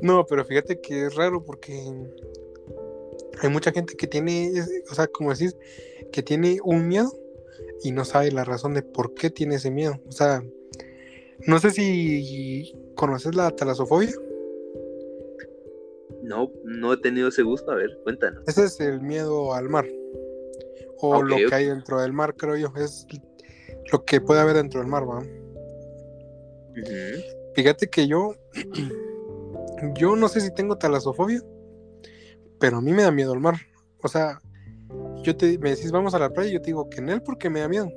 no, 0.01 0.25
pero 0.25 0.45
fíjate 0.45 0.79
que 0.79 1.05
es 1.05 1.15
raro 1.15 1.43
porque 1.43 1.73
hay 3.41 3.49
mucha 3.49 3.71
gente 3.71 3.95
que 3.95 4.07
tiene, 4.07 4.51
o 4.89 4.95
sea, 4.95 5.07
como 5.07 5.33
decís, 5.33 5.55
que 6.11 6.23
tiene 6.23 6.59
un 6.63 6.87
miedo 6.87 7.11
y 7.83 7.91
no 7.91 8.05
sabe 8.05 8.31
la 8.31 8.43
razón 8.43 8.73
de 8.73 8.81
por 8.81 9.13
qué 9.13 9.29
tiene 9.29 9.55
ese 9.55 9.71
miedo. 9.71 9.99
O 10.07 10.11
sea, 10.11 10.43
no 11.47 11.59
sé 11.59 11.71
si 11.71 12.73
conoces 12.95 13.35
la 13.35 13.51
talasofobia. 13.51 14.11
No, 16.29 16.51
no 16.63 16.93
he 16.93 16.97
tenido 16.97 17.29
ese 17.29 17.41
gusto. 17.41 17.71
A 17.71 17.75
ver, 17.75 17.89
cuéntanos. 18.03 18.47
Ese 18.47 18.65
es 18.65 18.79
el 18.79 19.01
miedo 19.01 19.55
al 19.55 19.67
mar. 19.67 19.87
O 20.99 21.23
lo 21.23 21.35
que 21.35 21.55
hay 21.55 21.65
dentro 21.65 21.99
del 21.99 22.13
mar, 22.13 22.35
creo 22.35 22.55
yo. 22.55 22.71
Es 22.77 23.07
lo 23.91 24.05
que 24.05 24.21
puede 24.21 24.39
haber 24.39 24.55
dentro 24.55 24.79
del 24.79 24.87
mar, 24.87 25.09
¿va? 25.09 25.23
Fíjate 27.55 27.89
que 27.89 28.07
yo. 28.07 28.35
yo 29.95 30.15
no 30.15 30.27
sé 30.27 30.41
si 30.41 30.53
tengo 30.53 30.77
talasofobia. 30.77 31.41
Pero 32.59 32.77
a 32.77 32.81
mí 32.81 32.93
me 32.93 33.01
da 33.01 33.11
miedo 33.11 33.33
el 33.33 33.39
mar. 33.39 33.55
O 34.03 34.07
sea, 34.07 34.39
yo 35.23 35.35
te 35.35 35.57
me 35.57 35.71
decís 35.71 35.91
vamos 35.91 36.13
a 36.13 36.19
la 36.19 36.29
playa 36.29 36.51
y 36.51 36.53
yo 36.53 36.61
te 36.61 36.67
digo 36.67 36.89
que 36.91 36.99
en 36.99 37.09
él 37.09 37.23
porque 37.23 37.49
me 37.49 37.61
da 37.61 37.67
miedo. 37.67 37.91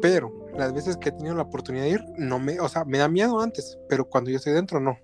Pero 0.00 0.46
las 0.56 0.72
veces 0.72 0.96
que 0.96 1.10
he 1.10 1.12
tenido 1.12 1.34
la 1.34 1.42
oportunidad 1.42 1.84
de 1.84 1.90
ir, 1.90 2.00
no 2.16 2.38
me, 2.38 2.58
o 2.60 2.68
sea, 2.70 2.86
me 2.86 2.96
da 2.96 3.10
miedo 3.10 3.40
antes, 3.40 3.78
pero 3.90 4.06
cuando 4.08 4.30
yo 4.30 4.38
estoy 4.38 4.54
dentro, 4.54 4.80
no. 4.80 4.96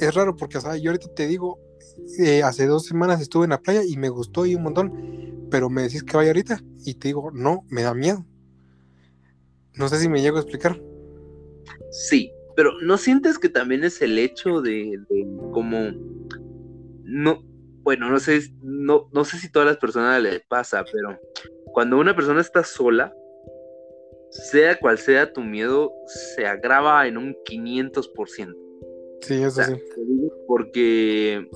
Es 0.00 0.14
raro 0.14 0.36
porque, 0.36 0.60
sea, 0.60 0.76
yo 0.76 0.90
ahorita 0.90 1.08
te 1.14 1.26
digo, 1.26 1.58
eh, 2.18 2.42
hace 2.42 2.66
dos 2.66 2.86
semanas 2.86 3.20
estuve 3.20 3.44
en 3.44 3.50
la 3.50 3.60
playa 3.60 3.82
y 3.86 3.96
me 3.96 4.08
gustó 4.08 4.46
y 4.46 4.54
un 4.54 4.62
montón, 4.62 5.48
pero 5.50 5.68
me 5.70 5.82
decís 5.82 6.02
que 6.02 6.16
vaya 6.16 6.30
ahorita 6.30 6.60
y 6.84 6.94
te 6.94 7.08
digo, 7.08 7.30
no, 7.32 7.64
me 7.68 7.82
da 7.82 7.94
miedo. 7.94 8.24
No 9.74 9.88
sé 9.88 9.98
si 9.98 10.08
me 10.08 10.20
llego 10.20 10.36
a 10.36 10.40
explicar. 10.40 10.80
Sí, 11.90 12.32
pero 12.56 12.72
¿no 12.82 12.98
sientes 12.98 13.38
que 13.38 13.48
también 13.48 13.84
es 13.84 14.02
el 14.02 14.18
hecho 14.18 14.60
de, 14.60 14.98
de 15.08 15.26
como 15.52 15.92
no, 17.04 17.42
bueno, 17.82 18.08
no 18.08 18.18
sé, 18.18 18.40
no, 18.62 19.08
no 19.12 19.24
sé 19.24 19.38
si 19.38 19.50
todas 19.50 19.66
las 19.68 19.76
personas 19.76 20.22
le 20.22 20.40
pasa, 20.40 20.84
pero 20.90 21.18
cuando 21.72 21.98
una 21.98 22.14
persona 22.14 22.40
está 22.40 22.64
sola, 22.64 23.12
sea 24.30 24.78
cual 24.78 24.98
sea 24.98 25.32
tu 25.32 25.42
miedo, 25.42 25.92
se 26.06 26.46
agrava 26.46 27.06
en 27.06 27.18
un 27.18 27.36
500%. 27.44 28.61
Sí, 29.22 29.42
eso 29.42 29.62
sí. 29.62 29.74
Porque, 30.46 31.48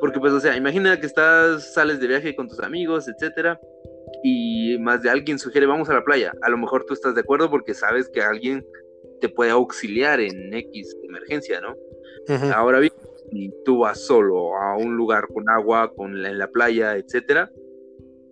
porque 0.00 0.20
pues, 0.20 0.32
o 0.32 0.40
sea, 0.40 0.56
imagina 0.56 0.98
que 0.98 1.06
estás, 1.06 1.74
sales 1.74 2.00
de 2.00 2.06
viaje 2.06 2.34
con 2.34 2.48
tus 2.48 2.60
amigos, 2.60 3.08
etcétera, 3.08 3.60
y 4.22 4.78
más 4.78 5.02
de 5.02 5.10
alguien 5.10 5.38
sugiere 5.38 5.66
vamos 5.66 5.88
a 5.88 5.94
la 5.94 6.04
playa. 6.04 6.32
A 6.42 6.50
lo 6.50 6.58
mejor 6.58 6.84
tú 6.84 6.94
estás 6.94 7.14
de 7.14 7.20
acuerdo 7.20 7.50
porque 7.50 7.74
sabes 7.74 8.08
que 8.08 8.22
alguien 8.22 8.66
te 9.20 9.28
puede 9.28 9.50
auxiliar 9.50 10.20
en 10.20 10.52
X 10.52 10.96
emergencia, 11.02 11.60
¿no? 11.60 11.74
Ahora 12.54 12.78
bien, 12.80 12.92
si 13.30 13.50
tú 13.64 13.78
vas 13.80 14.00
solo 14.00 14.56
a 14.56 14.76
un 14.76 14.96
lugar 14.96 15.28
con 15.32 15.48
agua, 15.48 15.92
con 15.94 16.24
en 16.24 16.38
la 16.38 16.48
playa, 16.48 16.96
etcétera, 16.96 17.50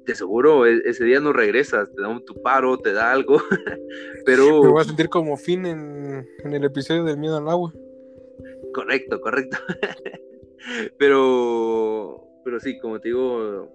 de 0.05 0.15
seguro 0.15 0.67
e, 0.67 0.83
ese 0.85 1.05
día 1.05 1.21
no 1.21 1.33
regresas, 1.33 1.89
te 1.95 2.01
da 2.01 2.09
un 2.09 2.25
tu 2.25 2.41
paro, 2.43 2.79
te 2.79 2.93
da 2.93 3.11
algo, 3.13 3.39
pero... 4.27 4.63
Me 4.63 4.69
voy 4.71 4.81
a 4.81 4.85
sentir 4.85 5.09
como 5.09 5.37
fin 5.37 5.67
en, 5.67 6.27
el 6.45 6.65
episodio 6.65 7.05
del 7.05 7.19
miedo 7.19 7.37
al 7.37 7.49
agua. 7.49 7.73
Correcto, 8.76 9.23
correcto. 9.23 9.56
pero, 10.99 12.28
pero 12.45 12.61
sí, 12.61 12.78
como 12.78 13.00
te 13.00 13.09
digo, 13.09 13.73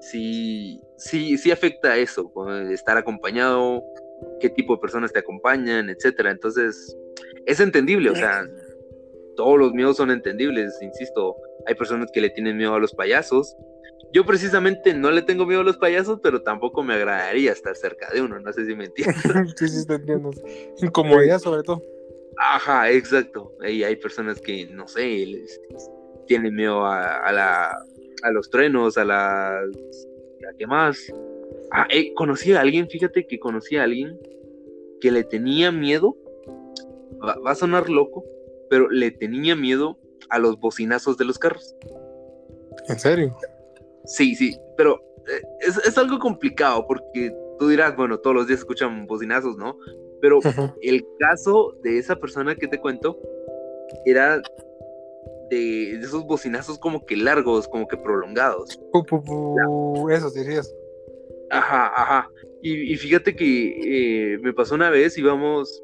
sí, 0.00 0.80
sí, 0.96 1.38
sí 1.38 1.52
afecta 1.52 1.96
eso, 1.96 2.32
estar 2.72 2.96
acompañado, 2.96 3.84
qué 4.40 4.50
tipo 4.50 4.74
de 4.74 4.80
personas 4.80 5.12
te 5.12 5.20
acompañan, 5.20 5.88
etcétera. 5.88 6.32
Entonces, 6.32 6.96
es 7.46 7.60
entendible, 7.60 8.10
o 8.10 8.16
sea, 8.16 8.44
todos 9.36 9.56
los 9.56 9.72
miedos 9.72 9.96
son 9.96 10.10
entendibles, 10.10 10.76
insisto. 10.82 11.36
Hay 11.66 11.76
personas 11.76 12.10
que 12.12 12.20
le 12.20 12.30
tienen 12.30 12.56
miedo 12.56 12.74
a 12.74 12.80
los 12.80 12.92
payasos. 12.92 13.56
Yo 14.12 14.26
precisamente 14.26 14.94
no 14.94 15.12
le 15.12 15.22
tengo 15.22 15.46
miedo 15.46 15.60
a 15.60 15.64
los 15.64 15.76
payasos, 15.76 16.18
pero 16.24 16.42
tampoco 16.42 16.82
me 16.82 16.94
agradaría 16.94 17.52
estar 17.52 17.76
cerca 17.76 18.10
de 18.12 18.20
uno. 18.20 18.40
No 18.40 18.52
sé 18.52 18.66
si 18.66 18.74
me 18.74 18.84
entiendes. 18.86 19.22
sí, 19.56 19.68
sí, 19.68 19.86
te 19.86 19.94
entiendo. 19.94 20.32
Incomodidad 20.82 21.38
sobre 21.38 21.62
todo. 21.62 21.80
Ajá, 22.42 22.90
exacto. 22.90 23.52
Y 23.68 23.82
hay 23.82 23.96
personas 23.96 24.40
que, 24.40 24.66
no 24.66 24.88
sé, 24.88 25.44
tienen 26.26 26.54
miedo 26.54 26.86
a, 26.86 27.30
la, 27.32 27.70
a 28.22 28.30
los 28.30 28.48
truenos, 28.48 28.96
a 28.96 29.04
las... 29.04 29.66
¿A 30.48 30.56
qué 30.56 30.66
más? 30.66 30.98
Ah, 31.70 31.86
eh, 31.90 32.14
conocí 32.14 32.52
a 32.54 32.62
alguien, 32.62 32.88
fíjate 32.88 33.26
que 33.26 33.38
conocí 33.38 33.76
a 33.76 33.84
alguien 33.84 34.18
que 35.02 35.10
le 35.10 35.22
tenía 35.22 35.70
miedo. 35.70 36.16
va 37.22 37.50
a 37.50 37.54
sonar 37.54 37.90
loco, 37.90 38.24
pero 38.70 38.88
le 38.88 39.10
tenía 39.10 39.54
miedo 39.54 39.98
a 40.30 40.38
los 40.38 40.58
bocinazos 40.58 41.18
de 41.18 41.26
los 41.26 41.38
carros. 41.38 41.76
¿En 42.88 42.98
serio? 42.98 43.36
Sí, 44.06 44.34
sí, 44.34 44.58
pero 44.78 44.98
eh, 45.28 45.42
es, 45.60 45.98
algo 45.98 46.18
complicado 46.18 46.86
porque 46.86 47.34
tú 47.58 47.68
dirás, 47.68 47.94
bueno, 47.96 48.18
todos 48.18 48.34
los 48.34 48.46
días 48.46 48.60
escuchan 48.60 49.06
bocinazos, 49.06 49.58
¿no? 49.58 49.76
Pero 50.20 50.40
el 50.82 51.04
caso 51.18 51.76
de 51.82 51.98
esa 51.98 52.16
persona 52.16 52.54
que 52.54 52.68
te 52.68 52.80
cuento 52.80 53.18
era 54.04 54.42
de, 55.50 55.92
esos 55.96 56.24
bocinazos 56.24 56.78
como 56.78 57.04
que 57.04 57.16
largos, 57.16 57.68
como 57.68 57.86
que 57.88 57.96
prolongados. 57.96 58.80
Eso 60.10 60.30
dirías. 60.30 60.74
Ajá, 61.50 61.86
ajá. 61.94 62.30
Y, 62.62 62.94
fíjate 62.96 63.34
que 63.34 64.34
eh, 64.34 64.38
me 64.38 64.52
pasó 64.52 64.74
una 64.74 64.90
vez, 64.90 65.16
íbamos 65.16 65.82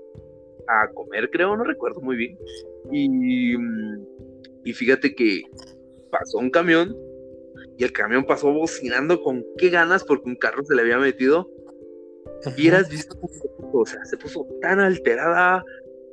a 0.69 0.93
comer, 0.93 1.31
creo, 1.31 1.57
no 1.57 1.65
recuerdo 1.65 2.01
muy 2.01 2.17
bien. 2.17 2.39
Y, 2.93 3.55
y 4.65 4.73
fíjate 4.73 5.15
que 5.15 5.43
pasó 6.11 6.39
un 6.39 6.51
camión 6.51 6.95
y 7.79 7.85
el 7.85 7.93
camión 7.93 8.25
pasó 8.25 8.53
bocinando 8.53 9.21
con 9.23 9.45
qué 9.59 9.71
ganas 9.71 10.05
porque 10.05 10.29
un 10.29 10.37
carro 10.37 10.65
se 10.65 10.75
le 10.75 10.83
había 10.83 10.99
metido. 10.99 11.51
Y 12.57 12.69
eras 12.69 12.91
visto 12.91 13.19
o 13.81 13.87
sea, 13.87 14.05
se 14.05 14.17
puso 14.17 14.47
tan 14.61 14.81
alterada, 14.81 15.65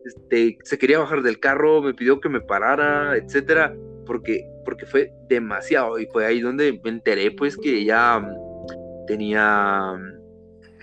este, 0.06 0.58
se 0.64 0.78
quería 0.78 1.00
bajar 1.00 1.22
del 1.22 1.40
carro, 1.40 1.82
me 1.82 1.94
pidió 1.94 2.20
que 2.20 2.30
me 2.30 2.42
parara, 2.42 3.16
etcétera, 3.18 3.76
porque, 4.06 4.46
porque 4.66 4.86
fue 4.86 5.12
demasiado. 5.30 6.00
Y 6.00 6.08
fue 6.08 6.26
ahí 6.26 6.42
donde 6.42 6.80
me 6.84 6.90
enteré, 6.90 7.32
pues, 7.32 7.58
que 7.58 7.80
ella 7.80 8.20
mm, 8.20 9.06
tenía 9.08 9.94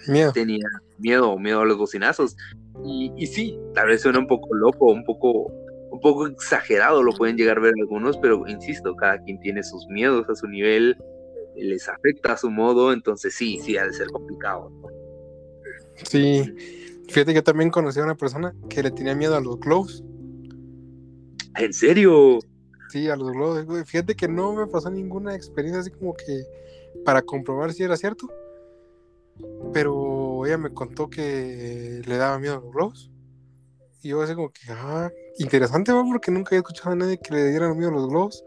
miedo. 0.08 0.32
tenía 0.32 0.66
miedo, 0.98 1.38
miedo 1.38 1.60
a 1.60 1.66
los 1.66 1.78
bocinazos. 1.78 2.36
Y, 2.84 3.12
y 3.16 3.26
sí, 3.26 3.58
tal 3.74 3.88
vez 3.88 4.02
suena 4.02 4.18
un 4.18 4.26
poco 4.26 4.54
loco, 4.54 4.86
un 4.92 5.04
poco, 5.04 5.52
un 5.90 6.00
poco 6.00 6.26
exagerado, 6.26 7.02
lo 7.02 7.12
pueden 7.12 7.36
llegar 7.36 7.58
a 7.58 7.62
ver 7.62 7.74
algunos, 7.78 8.16
pero 8.18 8.46
insisto, 8.46 8.96
cada 8.96 9.18
quien 9.22 9.38
tiene 9.40 9.62
sus 9.62 9.86
miedos 9.88 10.28
a 10.28 10.34
su 10.34 10.46
nivel, 10.46 10.96
les 11.56 11.88
afecta 11.88 12.32
a 12.32 12.36
su 12.36 12.50
modo, 12.50 12.92
entonces 12.92 13.34
sí, 13.34 13.58
sí, 13.62 13.76
ha 13.76 13.84
de 13.84 13.92
ser 13.92 14.08
complicado. 14.08 14.70
Sí, 16.04 16.42
fíjate 17.08 17.34
que 17.34 17.42
también 17.42 17.70
conocí 17.70 18.00
a 18.00 18.04
una 18.04 18.16
persona 18.16 18.54
que 18.68 18.82
le 18.82 18.90
tenía 18.90 19.14
miedo 19.14 19.36
a 19.36 19.40
los 19.40 19.58
globos. 19.60 20.02
¿En 21.56 21.72
serio? 21.72 22.38
Sí, 22.90 23.08
a 23.08 23.16
los 23.16 23.32
globos. 23.32 23.66
Fíjate 23.86 24.14
que 24.14 24.28
no 24.28 24.52
me 24.52 24.66
pasó 24.66 24.90
ninguna 24.90 25.34
experiencia 25.34 25.80
así 25.80 25.90
como 25.90 26.14
que 26.14 26.44
para 27.04 27.22
comprobar 27.22 27.72
si 27.72 27.82
era 27.82 27.96
cierto. 27.96 28.28
Pero 29.72 30.44
ella 30.46 30.58
me 30.58 30.70
contó 30.70 31.08
que 31.08 32.02
le 32.04 32.16
daba 32.16 32.38
miedo 32.38 32.54
a 32.54 32.60
los 32.60 32.72
globos. 32.72 33.10
Y 34.02 34.08
yo 34.08 34.22
así 34.22 34.34
como 34.34 34.50
que, 34.50 34.60
ah, 34.70 35.10
interesante, 35.38 35.92
¿va? 35.92 36.02
porque 36.04 36.30
nunca 36.30 36.50
había 36.50 36.60
escuchado 36.60 36.92
a 36.92 36.96
nadie 36.96 37.18
que 37.18 37.34
le 37.34 37.50
diera 37.50 37.72
miedo 37.74 37.90
a 37.90 37.94
los 37.94 38.08
globos. 38.08 38.44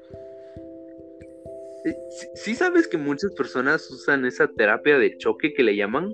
Eh, 1.85 1.95
sí, 2.35 2.55
sabes 2.55 2.87
que 2.87 2.97
muchas 2.97 3.31
personas 3.33 3.89
usan 3.91 4.25
esa 4.25 4.47
terapia 4.47 4.97
de 4.97 5.17
choque 5.17 5.53
que 5.53 5.63
le 5.63 5.75
llaman, 5.75 6.13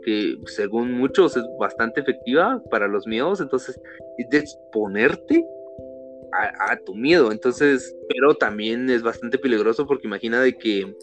que 0.00 0.36
según 0.46 0.92
muchos 0.92 1.36
es 1.36 1.44
bastante 1.58 2.00
efectiva 2.00 2.62
para 2.70 2.88
los 2.88 3.06
miedos, 3.06 3.40
entonces 3.40 3.80
es 4.18 4.28
de 4.30 4.38
exponerte 4.38 5.44
a, 6.32 6.72
a, 6.72 6.76
tu 6.84 6.94
miedo, 6.94 7.32
entonces, 7.32 7.96
pero 8.08 8.34
también 8.34 8.90
es 8.90 9.02
bastante 9.02 9.38
peligroso 9.38 9.86
porque 9.86 10.06
imagina 10.06 10.40
de 10.40 10.56
que 10.56 10.94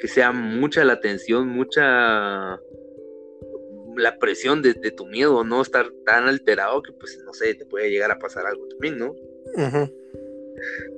que 0.00 0.08
sea 0.08 0.32
mucha 0.32 0.84
la 0.84 0.98
tensión, 1.00 1.48
mucha 1.48 2.58
la 3.96 4.16
presión 4.18 4.62
de, 4.62 4.74
tu 4.92 5.06
miedo, 5.06 5.44
no 5.44 5.60
estar 5.60 5.90
tan 6.06 6.26
alterado 6.26 6.82
que 6.82 6.92
pues 6.92 7.20
no 7.24 7.34
sé, 7.34 7.54
te 7.54 7.66
puede 7.66 7.90
llegar 7.90 8.10
a 8.10 8.18
pasar 8.18 8.46
algo 8.46 8.66
también, 8.68 8.98
¿no? 8.98 9.14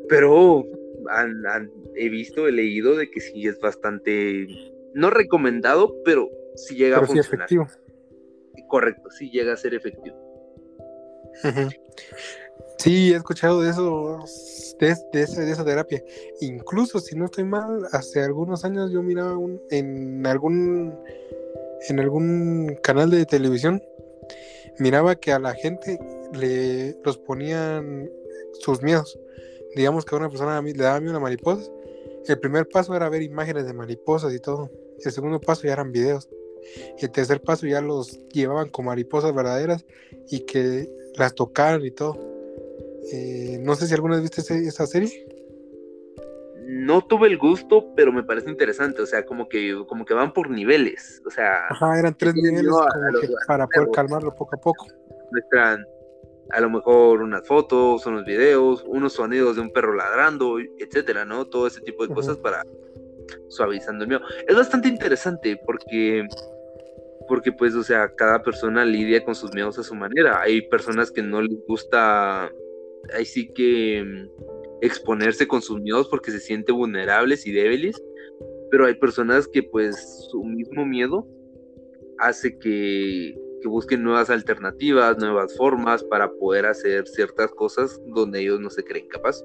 Pero 0.09 0.65
he 1.97 2.09
visto, 2.09 2.47
he 2.47 2.53
leído 2.53 2.97
de 2.97 3.11
que 3.11 3.21
sí 3.21 3.47
es 3.47 3.59
bastante 3.59 4.47
no 4.95 5.11
recomendado, 5.11 5.97
pero 6.05 6.31
sí 6.57 6.75
llega 6.77 6.97
Pero 6.97 7.05
a 7.05 7.09
sí 7.09 7.15
funcionar. 7.15 7.47
efectivo. 7.47 7.67
Correcto, 8.69 9.11
sí 9.11 9.31
llega 9.31 9.53
a 9.53 9.57
ser 9.57 9.75
efectivo. 9.75 10.17
Ujú. 11.45 11.71
Sí, 12.79 13.13
he 13.13 13.17
escuchado 13.17 13.63
de 13.63 13.71
eso, 13.71 14.19
de, 14.81 14.95
de 15.13 15.23
esa, 15.23 15.43
de 15.43 15.51
esa 15.51 15.65
terapia. 15.65 16.03
Incluso, 16.41 16.99
si 16.99 17.17
no 17.17 17.27
estoy 17.27 17.45
mal, 17.45 17.87
hace 17.93 18.21
algunos 18.21 18.65
años 18.65 18.91
yo 18.91 19.03
miraba 19.03 19.37
un, 19.37 19.61
en 19.71 20.27
algún 20.27 20.99
en 21.89 22.01
algún 22.01 22.79
canal 22.83 23.11
de 23.11 23.27
televisión, 23.27 23.83
miraba 24.79 25.17
que 25.17 25.33
a 25.33 25.39
la 25.39 25.55
gente 25.55 25.99
le 26.33 26.97
los 27.05 27.19
ponían 27.19 28.11
sus 28.61 28.83
miedos. 28.83 29.19
Digamos 29.75 30.05
que 30.05 30.15
a 30.15 30.19
una 30.19 30.29
persona 30.29 30.61
le 30.61 30.73
daba 30.75 31.01
miedo 31.01 31.17
a 31.17 31.21
mariposas. 31.21 31.71
El 32.27 32.39
primer 32.39 32.69
paso 32.69 32.95
era 32.95 33.09
ver 33.09 33.23
imágenes 33.23 33.67
de 33.67 33.73
mariposas 33.73 34.33
y 34.33 34.39
todo. 34.39 34.71
El 35.05 35.11
segundo 35.13 35.41
paso 35.41 35.63
ya 35.65 35.73
eran 35.73 35.91
videos. 35.93 36.29
Y 36.99 37.05
el 37.05 37.11
tercer 37.11 37.41
paso 37.41 37.67
ya 37.67 37.81
los 37.81 38.19
llevaban 38.29 38.69
con 38.71 38.85
mariposas 38.87 39.35
verdaderas 39.35 39.85
y 40.31 40.41
que 40.47 40.89
las 41.17 41.35
tocaran 41.35 41.85
y 41.85 41.91
todo. 41.91 42.19
Eh, 43.13 43.59
no 43.61 43.75
sé 43.75 43.87
si 43.87 43.95
alguna 43.95 44.15
vez 44.15 44.23
viste 44.23 44.41
ese- 44.43 44.67
esa 44.67 44.87
serie. 44.87 45.27
No 46.65 47.05
tuve 47.07 47.29
el 47.29 47.37
gusto, 47.39 47.93
pero 47.97 48.13
me 48.13 48.23
parece 48.23 48.49
interesante. 48.49 49.03
O 49.03 49.07
sea, 49.07 49.25
como 49.27 49.49
que, 49.49 49.75
como 49.89 50.05
que 50.05 50.15
van 50.15 50.33
por 50.33 50.49
niveles. 50.51 51.21
O 51.27 51.31
sea, 51.31 51.67
Ajá, 51.69 51.99
eran 51.99 52.17
tres 52.17 52.35
niveles 52.35 52.71
como 52.71 53.11
los- 53.11 53.21
que 53.21 53.29
para 53.47 53.67
poder 53.67 53.91
calmarlo 53.93 54.35
poco 54.35 54.57
a 54.57 54.61
poco. 54.61 54.87
muestran 55.31 55.85
a 56.51 56.61
lo 56.61 56.69
mejor 56.71 57.23
unas 57.23 57.47
fotos, 57.47 58.05
unos 58.07 58.25
videos, 58.27 58.85
unos 58.87 59.15
sonidos 59.15 59.57
de 59.57 59.63
un 59.63 59.73
perro 59.73 59.95
ladrando, 59.95 60.59
etcétera, 60.79 61.25
¿no? 61.25 61.47
Todo 61.47 61.67
ese 61.67 61.81
tipo 61.81 62.07
de 62.07 62.13
cosas 62.15 62.37
para 62.37 62.63
suavizando 63.49 64.05
el 64.05 64.09
miedo. 64.09 64.23
Es 64.47 64.57
bastante 64.57 64.89
interesante 64.89 65.61
porque 65.65 66.27
porque 67.29 67.53
pues, 67.53 67.75
o 67.75 67.83
sea, 67.83 68.13
cada 68.15 68.43
persona 68.43 68.85
lidia 68.85 69.25
con 69.25 69.35
sus 69.35 69.55
miedos 69.55 69.79
a 69.79 69.83
su 69.83 69.95
manera. 69.95 70.41
Hay 70.43 70.63
personas 70.69 71.11
que 71.11 71.23
no 71.23 71.41
les 71.41 71.57
gusta 71.67 72.51
ahí 73.15 73.25
sí 73.25 73.49
que 73.53 74.05
mm, 74.05 74.83
exponerse 74.83 75.47
con 75.47 75.63
sus 75.63 75.81
miedos 75.81 76.09
porque 76.09 76.31
se 76.31 76.41
sienten 76.41 76.77
vulnerables 76.77 77.47
y 77.47 77.53
débiles, 77.53 78.03
pero 78.71 78.87
hay 78.87 78.95
personas 78.95 79.49
que 79.49 79.63
pues 79.63 80.29
su 80.31 80.43
mismo 80.45 80.85
miedo 80.85 81.27
hace 82.19 82.59
que, 82.59 83.39
que 83.61 83.69
busquen 83.69 84.03
nuevas 84.03 84.31
alternativas, 84.31 85.19
nuevas 85.19 85.57
formas 85.57 86.05
para 86.05 86.31
poder 86.33 86.67
hacer 86.67 87.07
ciertas 87.07 87.51
cosas 87.53 88.01
donde 88.09 88.41
ellos 88.41 88.61
no 88.61 88.71
se 88.71 88.85
creen 88.85 89.09
capaz. 89.09 89.43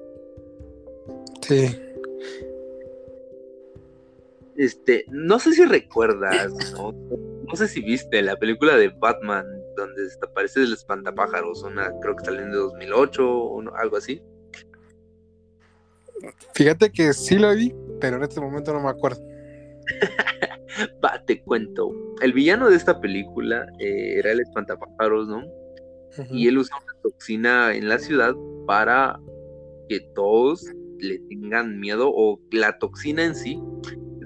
Sí. 1.42 1.68
Este, 4.58 5.04
no 5.08 5.38
sé 5.38 5.52
si 5.52 5.64
recuerdas, 5.64 6.52
¿no? 6.72 6.92
No 6.92 7.54
sé 7.56 7.68
si 7.68 7.80
viste 7.80 8.20
la 8.22 8.36
película 8.36 8.76
de 8.76 8.88
Batman 8.88 9.46
donde 9.76 10.02
desaparece 10.02 10.64
el 10.64 10.72
espantapájaros, 10.72 11.62
una 11.62 11.92
creo 12.02 12.16
que 12.16 12.24
salió 12.24 12.42
en 12.42 12.50
2008 12.50 13.24
o 13.24 13.62
no- 13.62 13.72
algo 13.76 13.96
así. 13.96 14.20
Fíjate 16.54 16.90
que 16.90 17.12
sí 17.12 17.38
lo 17.38 17.54
vi, 17.54 17.72
pero 18.00 18.16
en 18.16 18.24
este 18.24 18.40
momento 18.40 18.72
no 18.72 18.80
me 18.80 18.90
acuerdo. 18.90 19.22
Va, 21.04 21.22
te 21.24 21.40
cuento. 21.40 21.92
El 22.20 22.32
villano 22.32 22.68
de 22.68 22.76
esta 22.76 23.00
película 23.00 23.64
eh, 23.78 24.18
era 24.18 24.32
el 24.32 24.40
espantapájaros, 24.40 25.28
¿no? 25.28 25.44
Y 26.32 26.48
él 26.48 26.58
usa 26.58 26.76
una 26.82 27.00
toxina 27.00 27.74
en 27.76 27.88
la 27.88 28.00
ciudad 28.00 28.34
para 28.66 29.20
que 29.88 30.00
todos 30.16 30.66
le 30.98 31.20
tengan 31.28 31.78
miedo, 31.78 32.10
o 32.12 32.40
la 32.50 32.76
toxina 32.78 33.24
en 33.24 33.36
sí 33.36 33.62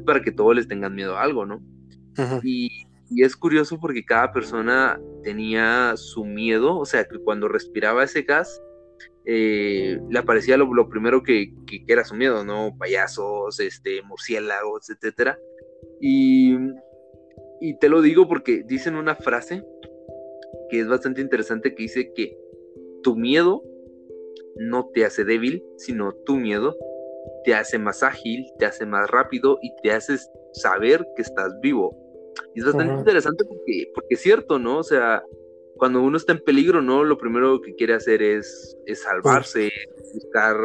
para 0.04 0.23
que 0.23 0.32
todos 0.32 0.54
les 0.54 0.68
tengan 0.68 0.94
miedo 0.94 1.16
a 1.16 1.23
algo, 1.23 1.47
¿no? 1.47 1.62
Y, 2.44 2.68
y 3.11 3.23
es 3.25 3.37
curioso 3.37 3.78
porque 3.80 4.04
cada 4.04 4.32
persona 4.32 5.00
tenía 5.23 5.94
su 5.97 6.25
miedo, 6.25 6.78
o 6.78 6.85
sea, 6.85 7.04
que 7.04 7.18
cuando 7.18 7.49
respiraba 7.49 8.04
ese 8.04 8.23
gas, 8.23 8.60
eh, 9.25 10.00
le 10.10 10.19
aparecía 10.19 10.56
lo, 10.56 10.73
lo 10.75 10.88
primero 10.88 11.23
que, 11.23 11.52
que- 11.67 11.84
que 11.84 11.93
era 11.93 12.04
su 12.04 12.15
miedo, 12.15 12.45
¿no? 12.45 12.76
Payasos, 12.78 13.60
este, 13.60 14.02
murciélagos, 14.02 14.91
etcétera. 14.91 15.38
Y, 16.00 16.56
y 17.60 17.78
te 17.78 17.88
lo 17.88 18.02
digo 18.02 18.26
porque 18.28 18.62
dicen 18.67 18.97
una 18.97 19.15
frase 19.15 19.65
que 20.71 20.80
es 20.80 20.88
bastante 20.88 21.21
interesante 21.21 21.75
que 21.75 21.82
dice 21.84 22.12
que 22.15 22.36
tu 23.02 23.15
miedo 23.17 23.62
no 24.56 24.88
te 24.93 25.04
hace 25.04 25.25
débil, 25.25 25.62
sino 25.76 26.12
tu 26.26 26.36
miedo 26.36 26.76
te 27.45 27.55
hace 27.55 27.78
más 27.78 28.02
ágil, 28.02 28.47
te 28.59 28.67
hace 28.67 28.87
más 28.87 29.11
rápido 29.11 29.59
y 29.63 29.73
te 29.83 29.93
hace 29.93 30.17
saber 30.52 31.07
que 31.17 31.23
estás 31.23 31.52
vivo. 31.61 31.97
Y 32.55 32.61
es 32.61 32.67
bastante 32.67 32.95
interesante 32.99 33.45
porque, 33.45 33.91
porque 33.95 34.15
es 34.15 34.21
cierto, 34.21 34.59
¿no? 34.59 34.78
O 34.78 34.83
sea, 34.83 35.23
cuando 35.76 36.02
uno 36.02 36.17
está 36.17 36.33
en 36.33 36.41
peligro, 36.41 36.81
¿no? 36.83 37.05
Lo 37.05 37.19
primero 37.19 37.61
que 37.61 37.75
quiere 37.75 37.95
hacer 37.95 38.23
es, 38.23 38.76
es 38.87 39.02
salvarse, 39.02 39.71
buscar, 40.15 40.57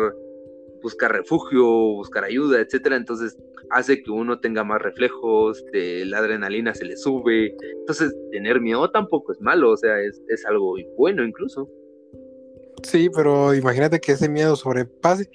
buscar 0.81 1.11
refugio, 1.13 1.65
buscar 1.65 2.23
ayuda, 2.23 2.59
etcétera. 2.61 2.95
Entonces 2.95 3.37
hace 3.69 4.01
que 4.01 4.11
uno 4.11 4.39
tenga 4.39 4.63
más 4.63 4.81
reflejos, 4.81 5.63
te- 5.71 6.05
la 6.05 6.19
adrenalina 6.19 6.73
se 6.73 6.85
le 6.85 6.95
sube. 6.95 7.53
Entonces, 7.79 8.15
tener 8.31 8.61
miedo 8.61 8.89
tampoco 8.91 9.31
es 9.33 9.41
malo, 9.41 9.71
o 9.71 9.77
sea, 9.77 9.99
es, 10.01 10.21
es 10.29 10.45
algo 10.45 10.75
bueno 10.97 11.23
incluso. 11.25 11.69
Sí, 12.83 13.09
pero 13.13 13.53
imagínate 13.55 13.99
que 13.99 14.13
ese 14.13 14.29
miedo 14.29 14.55
sobrepase, 14.55 15.29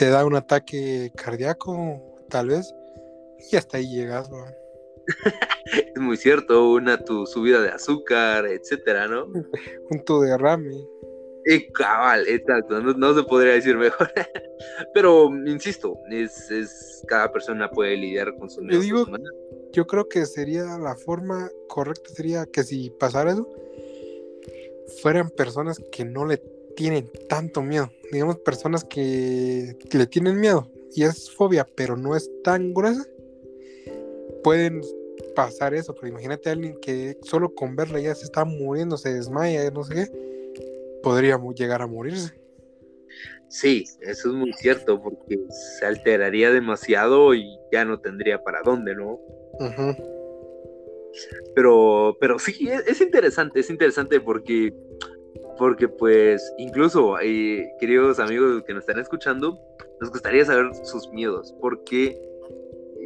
te 0.00 0.08
da 0.08 0.24
un 0.24 0.34
ataque 0.34 1.12
cardíaco, 1.14 2.16
tal 2.30 2.48
vez, 2.48 2.74
y 3.52 3.56
hasta 3.56 3.76
ahí 3.76 3.86
llegas, 3.86 4.30
¿no? 4.30 4.38
Es 5.94 6.00
muy 6.00 6.16
cierto, 6.16 6.70
una 6.70 7.04
tu 7.04 7.26
subida 7.26 7.60
de 7.60 7.68
azúcar, 7.68 8.46
etcétera, 8.46 9.06
¿no? 9.08 9.26
un 9.26 10.04
tu 10.06 10.22
derrame. 10.22 10.74
Y 11.44 11.70
cabal, 11.72 12.26
exacto, 12.28 12.80
no, 12.80 12.94
no 12.94 13.14
se 13.14 13.24
podría 13.24 13.52
decir 13.52 13.76
mejor. 13.76 14.10
Pero, 14.94 15.28
insisto, 15.44 15.98
es, 16.10 16.50
es 16.50 17.04
cada 17.06 17.30
persona 17.30 17.70
puede 17.70 17.94
lidiar 17.98 18.34
con 18.38 18.48
su 18.48 18.62
a 18.62 18.68
digo-. 18.68 19.06
Yo 19.72 19.86
creo 19.86 20.08
que 20.08 20.24
sería 20.24 20.78
la 20.78 20.96
forma 20.96 21.50
correcta, 21.68 22.08
sería 22.08 22.46
que 22.46 22.64
si 22.64 22.88
pasara 22.98 23.32
eso, 23.32 23.46
fueran 25.02 25.28
personas 25.28 25.78
que 25.92 26.06
no 26.06 26.24
le 26.24 26.38
tienen 26.76 27.10
tanto 27.28 27.62
miedo. 27.62 27.90
Digamos, 28.12 28.38
personas 28.38 28.84
que 28.84 29.76
le 29.92 30.06
tienen 30.06 30.40
miedo 30.40 30.70
y 30.94 31.04
es 31.04 31.30
fobia, 31.30 31.66
pero 31.76 31.96
no 31.96 32.16
es 32.16 32.30
tan 32.42 32.74
gruesa. 32.74 33.04
Pueden 34.42 34.80
pasar 35.34 35.74
eso, 35.74 35.94
pero 35.94 36.08
imagínate 36.08 36.48
a 36.48 36.52
alguien 36.52 36.76
que 36.80 37.18
solo 37.22 37.54
con 37.54 37.76
verla 37.76 38.00
ya 38.00 38.14
se 38.14 38.24
está 38.24 38.44
muriendo, 38.44 38.96
se 38.96 39.12
desmaya, 39.12 39.70
no 39.70 39.84
sé 39.84 39.94
qué, 39.94 41.00
podría 41.02 41.38
llegar 41.54 41.82
a 41.82 41.86
morirse. 41.86 42.34
Sí, 43.48 43.84
eso 44.00 44.28
es 44.28 44.34
muy 44.34 44.52
cierto, 44.52 45.02
porque 45.02 45.38
se 45.78 45.84
alteraría 45.84 46.52
demasiado 46.52 47.34
y 47.34 47.58
ya 47.72 47.84
no 47.84 48.00
tendría 48.00 48.42
para 48.42 48.60
dónde, 48.62 48.94
¿no? 48.94 49.18
Pero, 51.54 52.16
pero 52.20 52.38
sí, 52.38 52.68
es, 52.68 52.86
es 52.86 53.00
interesante, 53.00 53.60
es 53.60 53.70
interesante 53.70 54.20
porque, 54.20 54.72
porque 55.60 55.88
pues, 55.88 56.54
incluso, 56.56 57.20
eh, 57.20 57.70
queridos 57.78 58.18
amigos 58.18 58.62
que 58.66 58.72
nos 58.72 58.80
están 58.80 58.98
escuchando, 58.98 59.60
nos 60.00 60.10
gustaría 60.10 60.42
saber 60.42 60.74
sus 60.84 61.06
miedos, 61.10 61.54
porque 61.60 62.18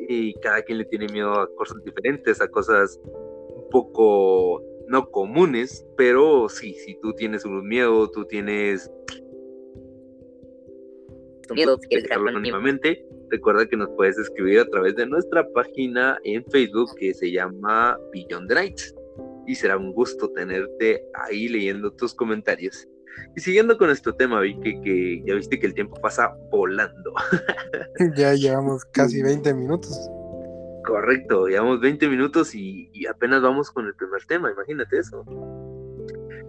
eh, 0.09 0.33
cada 0.41 0.63
quien 0.63 0.79
le 0.79 0.85
tiene 0.85 1.09
miedo 1.09 1.33
a 1.33 1.53
cosas 1.57 1.83
diferentes, 1.83 2.41
a 2.41 2.47
cosas 2.47 3.01
un 3.05 3.69
poco 3.71 4.63
no 4.87 5.11
comunes, 5.11 5.85
pero 5.97 6.49
sí, 6.49 6.75
si 6.75 6.95
tú 7.01 7.13
tienes 7.15 7.45
un 7.45 7.67
miedo, 7.67 8.09
tú 8.09 8.25
tienes 8.25 8.89
miedo, 11.53 11.77
quieres 11.77 12.09
anónimamente, 12.13 13.05
recuerda 13.31 13.67
que 13.67 13.77
nos 13.77 13.89
puedes 13.97 14.17
escribir 14.17 14.61
a 14.61 14.67
través 14.67 14.95
de 14.95 15.07
nuestra 15.07 15.45
página 15.55 16.21
en 16.23 16.45
Facebook 16.45 16.95
que 17.01 17.15
se 17.15 17.33
llama 17.33 17.99
Beyond 18.13 18.49
the 18.49 18.55
Night. 18.55 18.81
Y 19.47 19.55
será 19.55 19.77
un 19.77 19.93
gusto 19.93 20.31
tenerte 20.31 21.05
ahí 21.15 21.49
leyendo 21.49 21.93
tus 21.93 22.15
comentarios. 22.15 22.89
Y 23.37 23.41
siguiendo 23.41 23.77
con 23.79 23.89
nuestro 23.89 24.15
tema, 24.15 24.41
vi 24.41 24.59
que, 24.61 24.81
que 24.81 25.23
ya 25.27 25.35
viste 25.35 25.59
que 25.59 25.67
el 25.67 25.75
tiempo 25.75 26.01
pasa 26.01 26.35
volando. 26.51 27.13
Ya 28.17 28.35
llevamos 28.35 28.85
casi 28.87 29.23
20 29.23 29.55
minutos. 29.55 30.11
Correcto, 30.85 31.47
llevamos 31.47 31.81
20 31.81 32.09
minutos 32.09 32.55
y, 32.55 32.91
y 32.93 33.07
apenas 33.07 33.41
vamos 33.41 33.71
con 33.71 33.87
el 33.87 33.95
primer 33.95 34.25
tema, 34.27 34.51
imagínate 34.51 34.99
eso. 34.99 35.25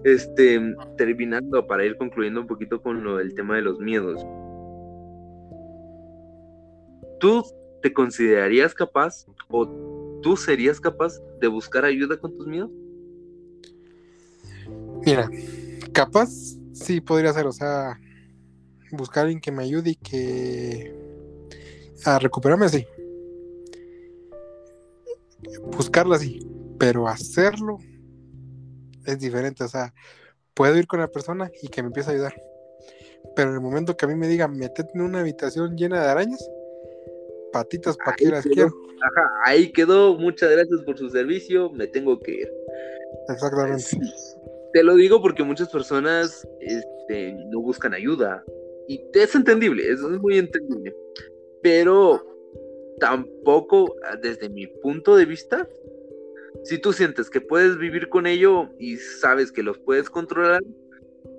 Este, 0.03 0.60
terminando 0.97 1.65
para 1.65 1.86
ir 1.86 1.97
concluyendo 1.97 2.41
un 2.41 2.47
poquito 2.47 2.81
con 2.81 3.03
lo 3.03 3.17
del 3.17 3.34
tema 3.34 3.55
de 3.55 3.62
los 3.62 3.79
miedos. 3.79 4.23
¿Tú 7.19 7.43
te 7.81 7.93
considerarías 7.93 8.73
capaz 8.73 9.25
o 9.49 10.19
tú 10.21 10.36
serías 10.36 10.79
capaz 10.79 11.13
de 11.39 11.47
buscar 11.47 11.86
ayuda 11.86 12.17
con 12.17 12.36
tus 12.36 12.45
miedos? 12.45 12.69
Mira, 15.05 15.29
capaz 15.93 16.29
sí 16.73 17.01
podría 17.01 17.33
ser, 17.33 17.45
o 17.47 17.51
sea, 17.51 17.99
buscar 18.91 19.21
a 19.21 19.23
alguien 19.23 19.41
que 19.41 19.51
me 19.51 19.63
ayude 19.63 19.91
y 19.91 19.95
que 19.95 20.95
a 22.05 22.19
recuperarme, 22.19 22.69
sí. 22.69 22.85
buscarlo 25.75 26.15
así, 26.15 26.39
pero 26.79 27.07
hacerlo 27.07 27.77
es 29.05 29.19
diferente. 29.19 29.63
O 29.63 29.67
sea, 29.67 29.93
puedo 30.53 30.77
ir 30.77 30.87
con 30.87 30.99
la 30.99 31.07
persona 31.07 31.51
y 31.61 31.67
que 31.67 31.81
me 31.81 31.87
empiece 31.87 32.09
a 32.09 32.13
ayudar. 32.13 32.35
Pero 33.35 33.49
en 33.49 33.55
el 33.55 33.61
momento 33.61 33.97
que 33.97 34.05
a 34.05 34.07
mí 34.07 34.15
me 34.15 34.27
digan, 34.27 34.55
metete 34.55 34.91
en 34.93 35.01
una 35.01 35.19
habitación 35.19 35.75
llena 35.75 36.01
de 36.01 36.09
arañas, 36.09 36.49
patitas 37.51 37.97
para 37.97 38.15
que 38.15 38.27
las 38.27 38.45
quiero. 38.45 38.73
Ajá, 39.01 39.31
ahí 39.45 39.71
quedó. 39.71 40.17
Muchas 40.17 40.51
gracias 40.51 40.81
por 40.83 40.97
su 40.97 41.09
servicio. 41.09 41.69
Me 41.71 41.87
tengo 41.87 42.19
que 42.19 42.31
ir. 42.31 42.53
Exactamente. 43.27 43.83
Te 44.75 44.83
lo 44.83 44.95
digo 44.95 45.21
porque 45.21 45.41
muchas 45.41 45.69
personas 45.69 46.45
este, 46.59 47.33
no 47.49 47.61
buscan 47.61 47.93
ayuda. 47.93 48.43
Y 48.89 48.99
es 49.13 49.33
entendible, 49.33 49.89
es 49.89 50.01
muy 50.01 50.38
entendible. 50.38 50.93
Pero 51.63 52.21
tampoco, 52.99 53.95
desde 54.21 54.49
mi 54.49 54.67
punto 54.67 55.15
de 55.15 55.23
vista, 55.23 55.65
si 56.65 56.77
tú 56.77 56.91
sientes 56.91 57.29
que 57.29 57.39
puedes 57.39 57.77
vivir 57.77 58.09
con 58.09 58.27
ello 58.27 58.67
y 58.77 58.97
sabes 58.97 59.49
que 59.53 59.63
los 59.63 59.79
puedes 59.79 60.09
controlar, 60.09 60.61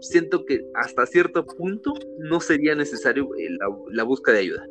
siento 0.01 0.47
que 0.47 0.67
hasta 0.75 1.05
cierto 1.05 1.45
punto 1.45 1.93
no 2.17 2.41
sería 2.41 2.75
necesario 2.75 3.29
eh, 3.37 3.51
la, 3.51 3.67
la 3.91 4.05
búsqueda 4.05 4.37
de 4.37 4.41
ayuda. 4.41 4.67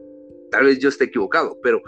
Tal 0.50 0.66
vez 0.66 0.80
yo 0.80 0.90
esté 0.90 1.04
equivocado, 1.04 1.60
pero 1.62 1.84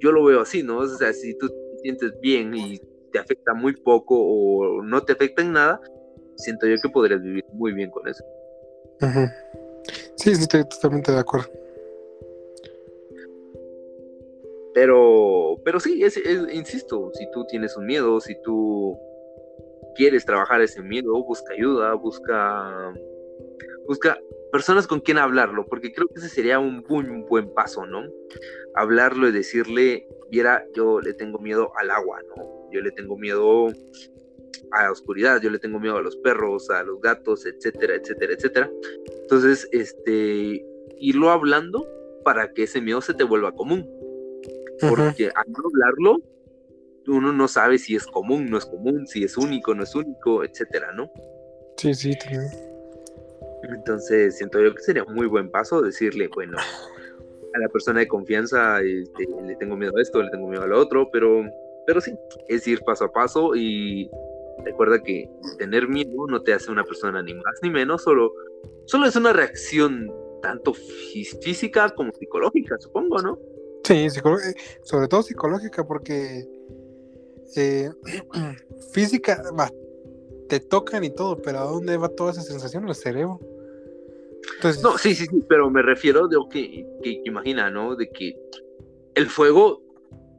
yo 0.00 0.10
lo 0.10 0.24
veo 0.24 0.40
así, 0.40 0.62
¿no? 0.62 0.78
O 0.78 0.88
sea, 0.88 1.12
si 1.12 1.36
tú 1.36 1.50
te 1.50 1.78
sientes 1.82 2.18
bien 2.22 2.54
y 2.54 2.80
te 3.12 3.18
afecta 3.18 3.52
muy 3.52 3.74
poco 3.76 4.16
o 4.18 4.82
no 4.82 5.02
te 5.02 5.12
afecta 5.12 5.42
en 5.42 5.52
nada, 5.52 5.78
siento 6.36 6.66
yo 6.66 6.76
que 6.82 6.88
podrías 6.88 7.22
vivir 7.22 7.44
muy 7.52 7.72
bien 7.72 7.90
con 7.90 8.08
eso. 8.08 8.24
Sí, 10.16 10.34
sí, 10.34 10.42
estoy 10.42 10.64
totalmente 10.68 11.12
de 11.12 11.18
acuerdo. 11.18 11.50
Pero, 14.74 15.56
pero 15.64 15.78
sí, 15.78 16.02
es, 16.02 16.20
insisto, 16.52 17.10
si 17.14 17.30
tú 17.30 17.46
tienes 17.46 17.76
un 17.76 17.86
miedo, 17.86 18.20
si 18.20 18.34
tú 18.42 18.98
quieres 19.94 20.24
trabajar 20.24 20.60
ese 20.60 20.82
miedo, 20.82 21.12
busca 21.22 21.52
ayuda, 21.54 21.94
busca, 21.94 22.92
busca 23.86 24.18
personas 24.50 24.88
con 24.88 25.00
quien 25.00 25.18
hablarlo, 25.18 25.64
porque 25.66 25.92
creo 25.92 26.08
que 26.08 26.18
ese 26.18 26.28
sería 26.28 26.58
un 26.58 26.82
buen, 26.82 27.24
buen 27.26 27.52
paso, 27.54 27.86
¿no? 27.86 28.02
Hablarlo 28.74 29.28
y 29.28 29.32
decirle, 29.32 30.08
viera, 30.28 30.66
yo 30.74 31.00
le 31.00 31.14
tengo 31.14 31.38
miedo 31.38 31.70
al 31.76 31.90
agua, 31.92 32.20
¿no? 32.36 32.68
Yo 32.72 32.80
le 32.80 32.90
tengo 32.90 33.16
miedo 33.16 33.68
a 34.72 34.84
la 34.84 34.92
oscuridad, 34.92 35.40
yo 35.40 35.50
le 35.50 35.58
tengo 35.58 35.80
miedo 35.80 35.96
a 35.96 36.02
los 36.02 36.16
perros, 36.16 36.70
a 36.70 36.82
los 36.82 37.00
gatos, 37.00 37.46
etcétera, 37.46 37.94
etcétera, 37.94 38.34
etcétera. 38.34 38.70
Entonces, 39.22 39.68
este, 39.72 40.64
irlo 40.98 41.30
hablando 41.30 41.86
para 42.24 42.52
que 42.52 42.64
ese 42.64 42.80
miedo 42.80 43.00
se 43.00 43.14
te 43.14 43.24
vuelva 43.24 43.52
común. 43.52 43.88
Porque 44.88 45.30
al 45.34 45.52
no 45.52 45.68
hablarlo, 45.68 46.16
uno 47.06 47.32
no 47.32 47.48
sabe 47.48 47.78
si 47.78 47.94
es 47.94 48.06
común, 48.06 48.50
no 48.50 48.58
es 48.58 48.66
común, 48.66 49.06
si 49.06 49.24
es 49.24 49.36
único, 49.36 49.74
no 49.74 49.82
es 49.82 49.94
único, 49.94 50.44
etcétera, 50.44 50.92
¿no? 50.92 51.10
Sí, 51.76 51.94
sí, 51.94 52.12
Entonces, 53.62 54.36
siento 54.36 54.60
yo 54.60 54.74
que 54.74 54.82
sería 54.82 55.04
un 55.04 55.14
muy 55.14 55.26
buen 55.26 55.50
paso 55.50 55.82
decirle, 55.82 56.28
bueno, 56.34 56.58
a 56.58 57.58
la 57.58 57.68
persona 57.68 58.00
de 58.00 58.08
confianza 58.08 58.80
este, 58.82 59.26
le 59.46 59.56
tengo 59.56 59.76
miedo 59.76 59.96
a 59.96 60.02
esto, 60.02 60.22
le 60.22 60.30
tengo 60.30 60.48
miedo 60.48 60.62
a 60.62 60.66
lo 60.66 60.78
otro, 60.78 61.10
pero, 61.10 61.44
pero 61.86 62.00
sí, 62.00 62.14
es 62.48 62.66
ir 62.66 62.80
paso 62.82 63.04
a 63.04 63.12
paso 63.12 63.54
y 63.54 64.10
recuerda 64.64 65.02
que 65.02 65.28
tener 65.58 65.88
miedo 65.88 66.26
no 66.28 66.42
te 66.42 66.52
hace 66.52 66.70
una 66.70 66.84
persona 66.84 67.22
ni 67.22 67.34
más 67.34 67.58
ni 67.62 67.70
menos, 67.70 68.02
solo, 68.02 68.32
solo 68.86 69.06
es 69.06 69.16
una 69.16 69.32
reacción 69.32 70.12
tanto 70.42 70.74
física 70.74 71.88
como 71.90 72.12
psicológica, 72.12 72.76
supongo, 72.78 73.22
¿no? 73.22 73.38
Sí, 73.84 74.06
eh, 74.06 74.54
sobre 74.82 75.08
todo 75.08 75.22
psicológica, 75.22 75.86
porque 75.86 76.46
eh, 77.56 77.90
física, 78.92 79.42
va, 79.58 79.70
te 80.48 80.60
tocan 80.60 81.04
y 81.04 81.10
todo, 81.10 81.40
pero 81.40 81.58
¿a 81.60 81.64
dónde 81.64 81.96
va 81.96 82.08
toda 82.08 82.32
esa 82.32 82.42
sensación? 82.42 82.88
El 82.88 82.94
cerebro. 82.94 83.40
Entonces... 84.56 84.82
No, 84.82 84.98
sí, 84.98 85.14
sí, 85.14 85.26
sí, 85.26 85.42
pero 85.48 85.70
me 85.70 85.82
refiero 85.82 86.28
de 86.28 86.36
que, 86.50 86.86
que, 87.02 87.22
imagina, 87.24 87.70
¿no? 87.70 87.96
De 87.96 88.08
que 88.10 88.36
el 89.14 89.28
fuego, 89.28 89.82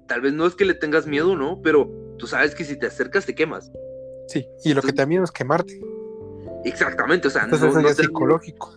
tal 0.08 0.22
vez 0.22 0.34
no 0.34 0.46
es 0.46 0.56
que 0.56 0.66
le 0.66 0.74
tengas 0.74 1.08
miedo, 1.08 1.36
¿no? 1.36 1.62
Pero 1.62 1.90
tú 2.18 2.28
sabes 2.28 2.54
que 2.56 2.64
si 2.64 2.78
te 2.78 2.88
acercas 2.88 3.26
te 3.26 3.36
quemas. 3.36 3.72
Sí, 4.28 4.46
y 4.64 4.74
lo 4.74 4.82
que 4.82 4.92
te 4.92 5.02
da 5.02 5.06
miedo 5.06 5.24
es 5.24 5.32
quemarte. 5.32 5.80
Exactamente, 6.64 7.28
o 7.28 7.32
sea, 7.32 7.46
no, 7.46 7.56
es 7.56 7.98
psicológico. 7.98 8.74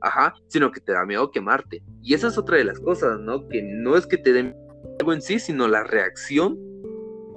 Ajá, 0.00 0.34
sino 0.48 0.70
que 0.70 0.80
te 0.80 0.92
da 0.92 1.04
miedo 1.04 1.30
quemarte. 1.30 1.82
Y 2.02 2.14
esa 2.14 2.28
es 2.28 2.38
otra 2.38 2.58
de 2.58 2.64
las 2.64 2.78
cosas, 2.78 3.18
¿no? 3.20 3.48
Que 3.48 3.62
no 3.62 3.96
es 3.96 4.06
que 4.06 4.18
te 4.18 4.32
den 4.32 4.54
algo 5.00 5.12
en 5.12 5.22
sí, 5.22 5.38
sino 5.38 5.66
la 5.66 5.82
reacción 5.82 6.58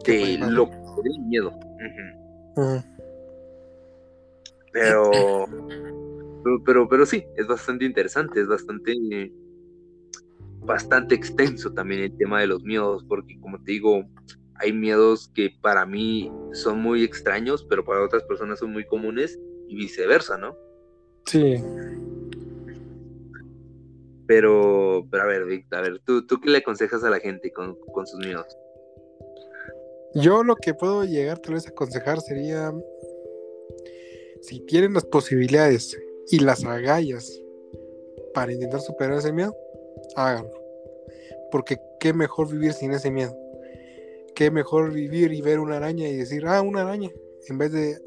de 0.05 0.37
lo 0.37 0.69
que 0.69 0.75
te 0.75 1.09
da 1.09 1.27
miedo. 1.27 1.59
Pero, 4.71 5.11
pero, 6.65 6.87
pero, 6.87 7.05
sí, 7.05 7.25
es 7.35 7.47
bastante 7.47 7.85
interesante, 7.85 8.41
es 8.41 8.47
bastante, 8.47 9.31
bastante 10.59 11.15
extenso 11.15 11.73
también 11.73 12.01
el 12.01 12.17
tema 12.17 12.41
de 12.41 12.47
los 12.47 12.63
miedos, 12.63 13.03
porque 13.07 13.39
como 13.39 13.57
te 13.63 13.71
digo, 13.71 14.03
hay 14.59 14.73
miedos 14.73 15.29
que 15.33 15.51
para 15.61 15.85
mí 15.85 16.31
son 16.53 16.81
muy 16.81 17.03
extraños, 17.03 17.65
pero 17.69 17.83
para 17.83 18.03
otras 18.03 18.23
personas 18.23 18.59
son 18.59 18.71
muy 18.71 18.85
comunes 18.85 19.39
y 19.67 19.75
viceversa, 19.75 20.37
¿no? 20.37 20.57
Sí. 21.25 21.55
Pero, 24.25 25.07
pero 25.09 25.23
a 25.23 25.27
ver, 25.27 25.45
Víctor, 25.45 25.79
a 25.79 25.81
ver, 25.81 26.01
¿tú, 26.05 26.25
¿tú 26.25 26.39
qué 26.41 26.49
le 26.49 26.57
aconsejas 26.57 27.03
a 27.03 27.09
la 27.09 27.19
gente 27.19 27.51
con, 27.51 27.77
con 27.93 28.05
sus 28.05 28.19
miedos? 28.19 28.45
Yo 30.15 30.43
lo 30.43 30.55
que 30.55 30.73
puedo 30.73 31.03
llegar 31.03 31.39
tal 31.39 31.55
vez 31.55 31.67
a 31.67 31.69
aconsejar 31.69 32.19
sería, 32.21 32.73
si 34.41 34.59
tienen 34.61 34.93
las 34.93 35.05
posibilidades 35.05 35.97
y 36.29 36.39
las 36.39 36.65
agallas 36.65 37.41
para 38.33 38.51
intentar 38.51 38.81
superar 38.81 39.19
ese 39.19 39.31
miedo, 39.31 39.55
háganlo. 40.15 40.51
Porque 41.51 41.77
qué 41.99 42.13
mejor 42.13 42.51
vivir 42.51 42.73
sin 42.73 42.91
ese 42.91 43.11
miedo 43.11 43.46
qué 44.37 44.51
mejor 44.51 44.93
vivir 44.93 45.33
y 45.33 45.41
ver 45.41 45.57
una 45.57 45.77
araña 45.77 46.07
y 46.07 46.15
decir, 46.15 46.45
ah, 46.45 46.61
una 46.61 46.81
araña, 46.81 47.09
en 47.49 47.57
vez 47.57 47.71
de 47.71 47.97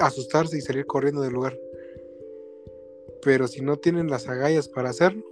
asustarse 0.00 0.58
y 0.58 0.60
salir 0.60 0.84
corriendo 0.84 1.22
del 1.22 1.32
lugar. 1.32 1.56
Pero 3.22 3.46
si 3.46 3.60
no 3.60 3.76
tienen 3.76 4.10
las 4.10 4.28
agallas 4.28 4.68
para 4.68 4.90
hacerlo, 4.90 5.22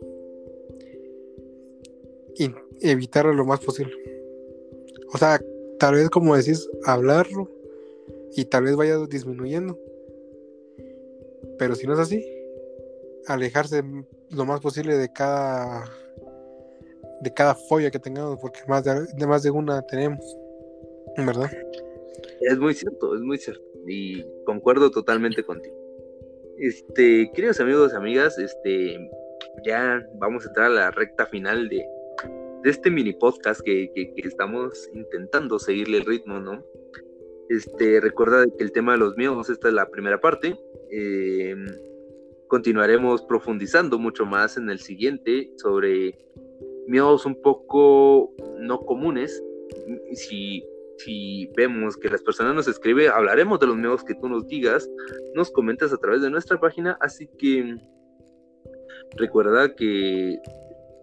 evitarlo 2.80 3.32
lo 3.32 3.44
más 3.44 3.58
posible. 3.58 3.94
O 5.12 5.18
sea, 5.18 5.40
tal 5.80 5.96
vez 5.96 6.08
como 6.08 6.36
decís, 6.36 6.70
hablarlo 6.84 7.50
y 8.36 8.44
tal 8.44 8.62
vez 8.62 8.76
vaya 8.76 8.96
disminuyendo. 9.08 9.76
Pero 11.58 11.74
si 11.74 11.88
no 11.88 11.94
es 11.94 11.98
así, 11.98 12.24
alejarse 13.26 13.82
lo 14.30 14.44
más 14.44 14.60
posible 14.60 14.96
de 14.96 15.12
cada 15.12 15.84
de 17.22 17.34
cada 17.34 17.56
folla 17.56 17.90
que 17.90 17.98
tengamos, 17.98 18.38
porque 18.38 18.60
más 18.68 18.84
de, 18.84 19.04
de 19.16 19.26
más 19.26 19.42
de 19.42 19.50
una 19.50 19.82
tenemos. 19.82 20.43
¿Verdad? 21.16 21.50
Es 22.40 22.58
muy 22.58 22.74
cierto, 22.74 23.14
es 23.14 23.20
muy 23.20 23.38
cierto. 23.38 23.62
Y 23.86 24.24
concuerdo 24.44 24.90
totalmente 24.90 25.42
contigo. 25.42 25.76
Este, 26.58 27.30
queridos 27.34 27.60
amigos 27.60 27.94
amigas, 27.94 28.38
este, 28.38 29.10
ya 29.64 30.06
vamos 30.14 30.44
a 30.44 30.48
entrar 30.48 30.66
a 30.66 30.74
la 30.74 30.90
recta 30.90 31.26
final 31.26 31.68
de, 31.68 31.84
este 32.64 32.90
mini 32.90 33.12
podcast 33.12 33.60
que, 33.60 33.90
estamos 34.16 34.88
intentando 34.94 35.58
seguirle 35.58 35.98
el 35.98 36.06
ritmo, 36.06 36.40
¿no? 36.40 36.64
Este, 37.48 38.00
recuerda 38.00 38.46
que 38.56 38.64
el 38.64 38.72
tema 38.72 38.92
de 38.92 38.98
los 38.98 39.16
miedos, 39.16 39.50
esta 39.50 39.68
es 39.68 39.74
la 39.74 39.90
primera 39.90 40.20
parte. 40.20 40.56
Em, 40.90 41.66
continuaremos 42.48 43.22
profundizando 43.22 43.98
mucho 43.98 44.24
más 44.24 44.56
en 44.56 44.70
el 44.70 44.78
siguiente 44.78 45.50
sobre 45.56 46.16
miedos 46.86 47.26
un 47.26 47.40
poco 47.42 48.32
no 48.58 48.80
comunes. 48.80 49.42
Si 50.12 50.64
si 50.98 51.50
vemos 51.56 51.96
que 51.96 52.08
las 52.08 52.22
personas 52.22 52.54
nos 52.54 52.68
escriben, 52.68 53.10
hablaremos 53.10 53.58
de 53.60 53.66
los 53.66 53.76
miedos 53.76 54.04
que 54.04 54.14
tú 54.14 54.28
nos 54.28 54.46
digas, 54.46 54.88
nos 55.34 55.50
comentas 55.50 55.92
a 55.92 55.96
través 55.96 56.22
de 56.22 56.30
nuestra 56.30 56.58
página, 56.58 56.96
así 57.00 57.28
que 57.38 57.76
recuerda 59.16 59.74
que 59.74 60.38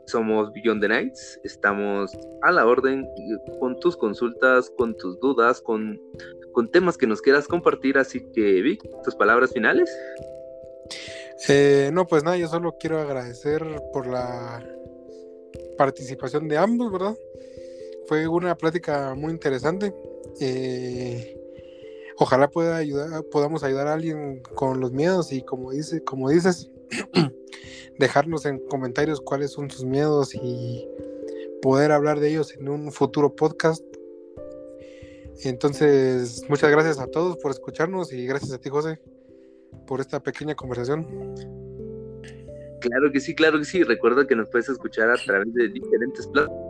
somos 0.05 0.51
Beyond 0.53 0.81
the 0.81 0.87
Nights, 0.87 1.39
estamos 1.43 2.11
a 2.41 2.51
la 2.51 2.65
orden 2.65 3.07
con 3.59 3.79
tus 3.79 3.95
consultas, 3.95 4.69
con 4.77 4.95
tus 4.97 5.19
dudas, 5.19 5.61
con, 5.61 5.99
con 6.53 6.69
temas 6.69 6.97
que 6.97 7.07
nos 7.07 7.21
quieras 7.21 7.47
compartir, 7.47 7.97
así 7.97 8.19
que 8.33 8.61
Vic, 8.61 8.83
tus 9.03 9.15
palabras 9.15 9.51
finales. 9.53 9.89
Eh, 11.47 11.89
no, 11.93 12.05
pues 12.05 12.23
nada, 12.23 12.37
yo 12.37 12.47
solo 12.47 12.75
quiero 12.79 12.99
agradecer 12.99 13.63
por 13.93 14.07
la 14.07 14.63
participación 15.77 16.47
de 16.47 16.57
ambos, 16.57 16.91
¿verdad? 16.91 17.15
Fue 18.11 18.27
una 18.27 18.57
plática 18.57 19.15
muy 19.15 19.31
interesante. 19.31 19.95
Eh, 20.41 21.39
ojalá 22.17 22.49
pueda 22.49 22.75
ayudar, 22.75 23.23
podamos 23.31 23.63
ayudar 23.63 23.87
a 23.87 23.93
alguien 23.93 24.41
con 24.53 24.81
los 24.81 24.91
miedos 24.91 25.31
y 25.31 25.43
como 25.43 25.71
como 26.03 26.29
dices, 26.29 26.69
dejarnos 27.99 28.45
en 28.45 28.59
comentarios 28.67 29.21
cuáles 29.21 29.53
son 29.53 29.71
sus 29.71 29.85
miedos 29.85 30.35
y 30.35 30.85
poder 31.61 31.93
hablar 31.93 32.19
de 32.19 32.31
ellos 32.31 32.53
en 32.53 32.67
un 32.67 32.91
futuro 32.91 33.33
podcast 33.33 33.81
Entonces, 35.45 36.43
muchas 36.49 36.69
gracias 36.69 36.99
a 36.99 37.07
todos 37.07 37.37
por 37.37 37.51
escucharnos 37.51 38.11
y 38.11 38.25
gracias 38.25 38.51
a 38.51 38.57
ti, 38.57 38.67
José, 38.69 38.99
por 39.87 40.01
esta 40.01 40.21
pequeña 40.21 40.53
conversación. 40.53 41.07
Claro 42.81 43.09
que 43.13 43.21
sí, 43.21 43.33
claro 43.33 43.57
que 43.57 43.63
sí. 43.63 43.83
Recuerda 43.83 44.27
que 44.27 44.35
nos 44.35 44.49
puedes 44.49 44.67
escuchar 44.67 45.09
a 45.09 45.15
través 45.15 45.53
de 45.53 45.69
diferentes 45.69 46.27
plataformas. 46.27 46.60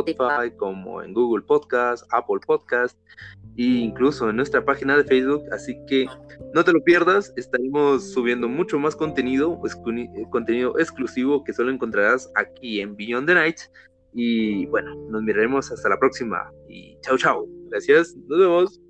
Spotify, 0.00 0.50
como 0.56 1.02
en 1.02 1.14
Google 1.14 1.44
Podcast, 1.44 2.06
Apple 2.12 2.40
Podcast 2.46 2.98
e 3.56 3.62
incluso 3.62 4.28
en 4.28 4.36
nuestra 4.36 4.64
página 4.64 4.96
de 4.96 5.04
Facebook. 5.04 5.42
Así 5.52 5.76
que 5.86 6.06
no 6.54 6.64
te 6.64 6.72
lo 6.72 6.82
pierdas, 6.82 7.32
estaremos 7.36 8.12
subiendo 8.12 8.48
mucho 8.48 8.78
más 8.78 8.94
contenido, 8.94 9.60
eh, 9.64 10.26
contenido 10.30 10.78
exclusivo 10.78 11.44
que 11.44 11.52
solo 11.52 11.70
encontrarás 11.70 12.30
aquí 12.34 12.80
en 12.80 12.96
Beyond 12.96 13.26
the 13.26 13.34
Night. 13.34 13.58
Y 14.12 14.66
bueno, 14.66 14.94
nos 15.10 15.22
miraremos 15.22 15.70
hasta 15.70 15.88
la 15.88 15.98
próxima. 15.98 16.50
Y 16.68 16.98
chao, 17.00 17.18
chao. 17.18 17.46
Gracias, 17.68 18.16
nos 18.28 18.38
vemos. 18.38 18.85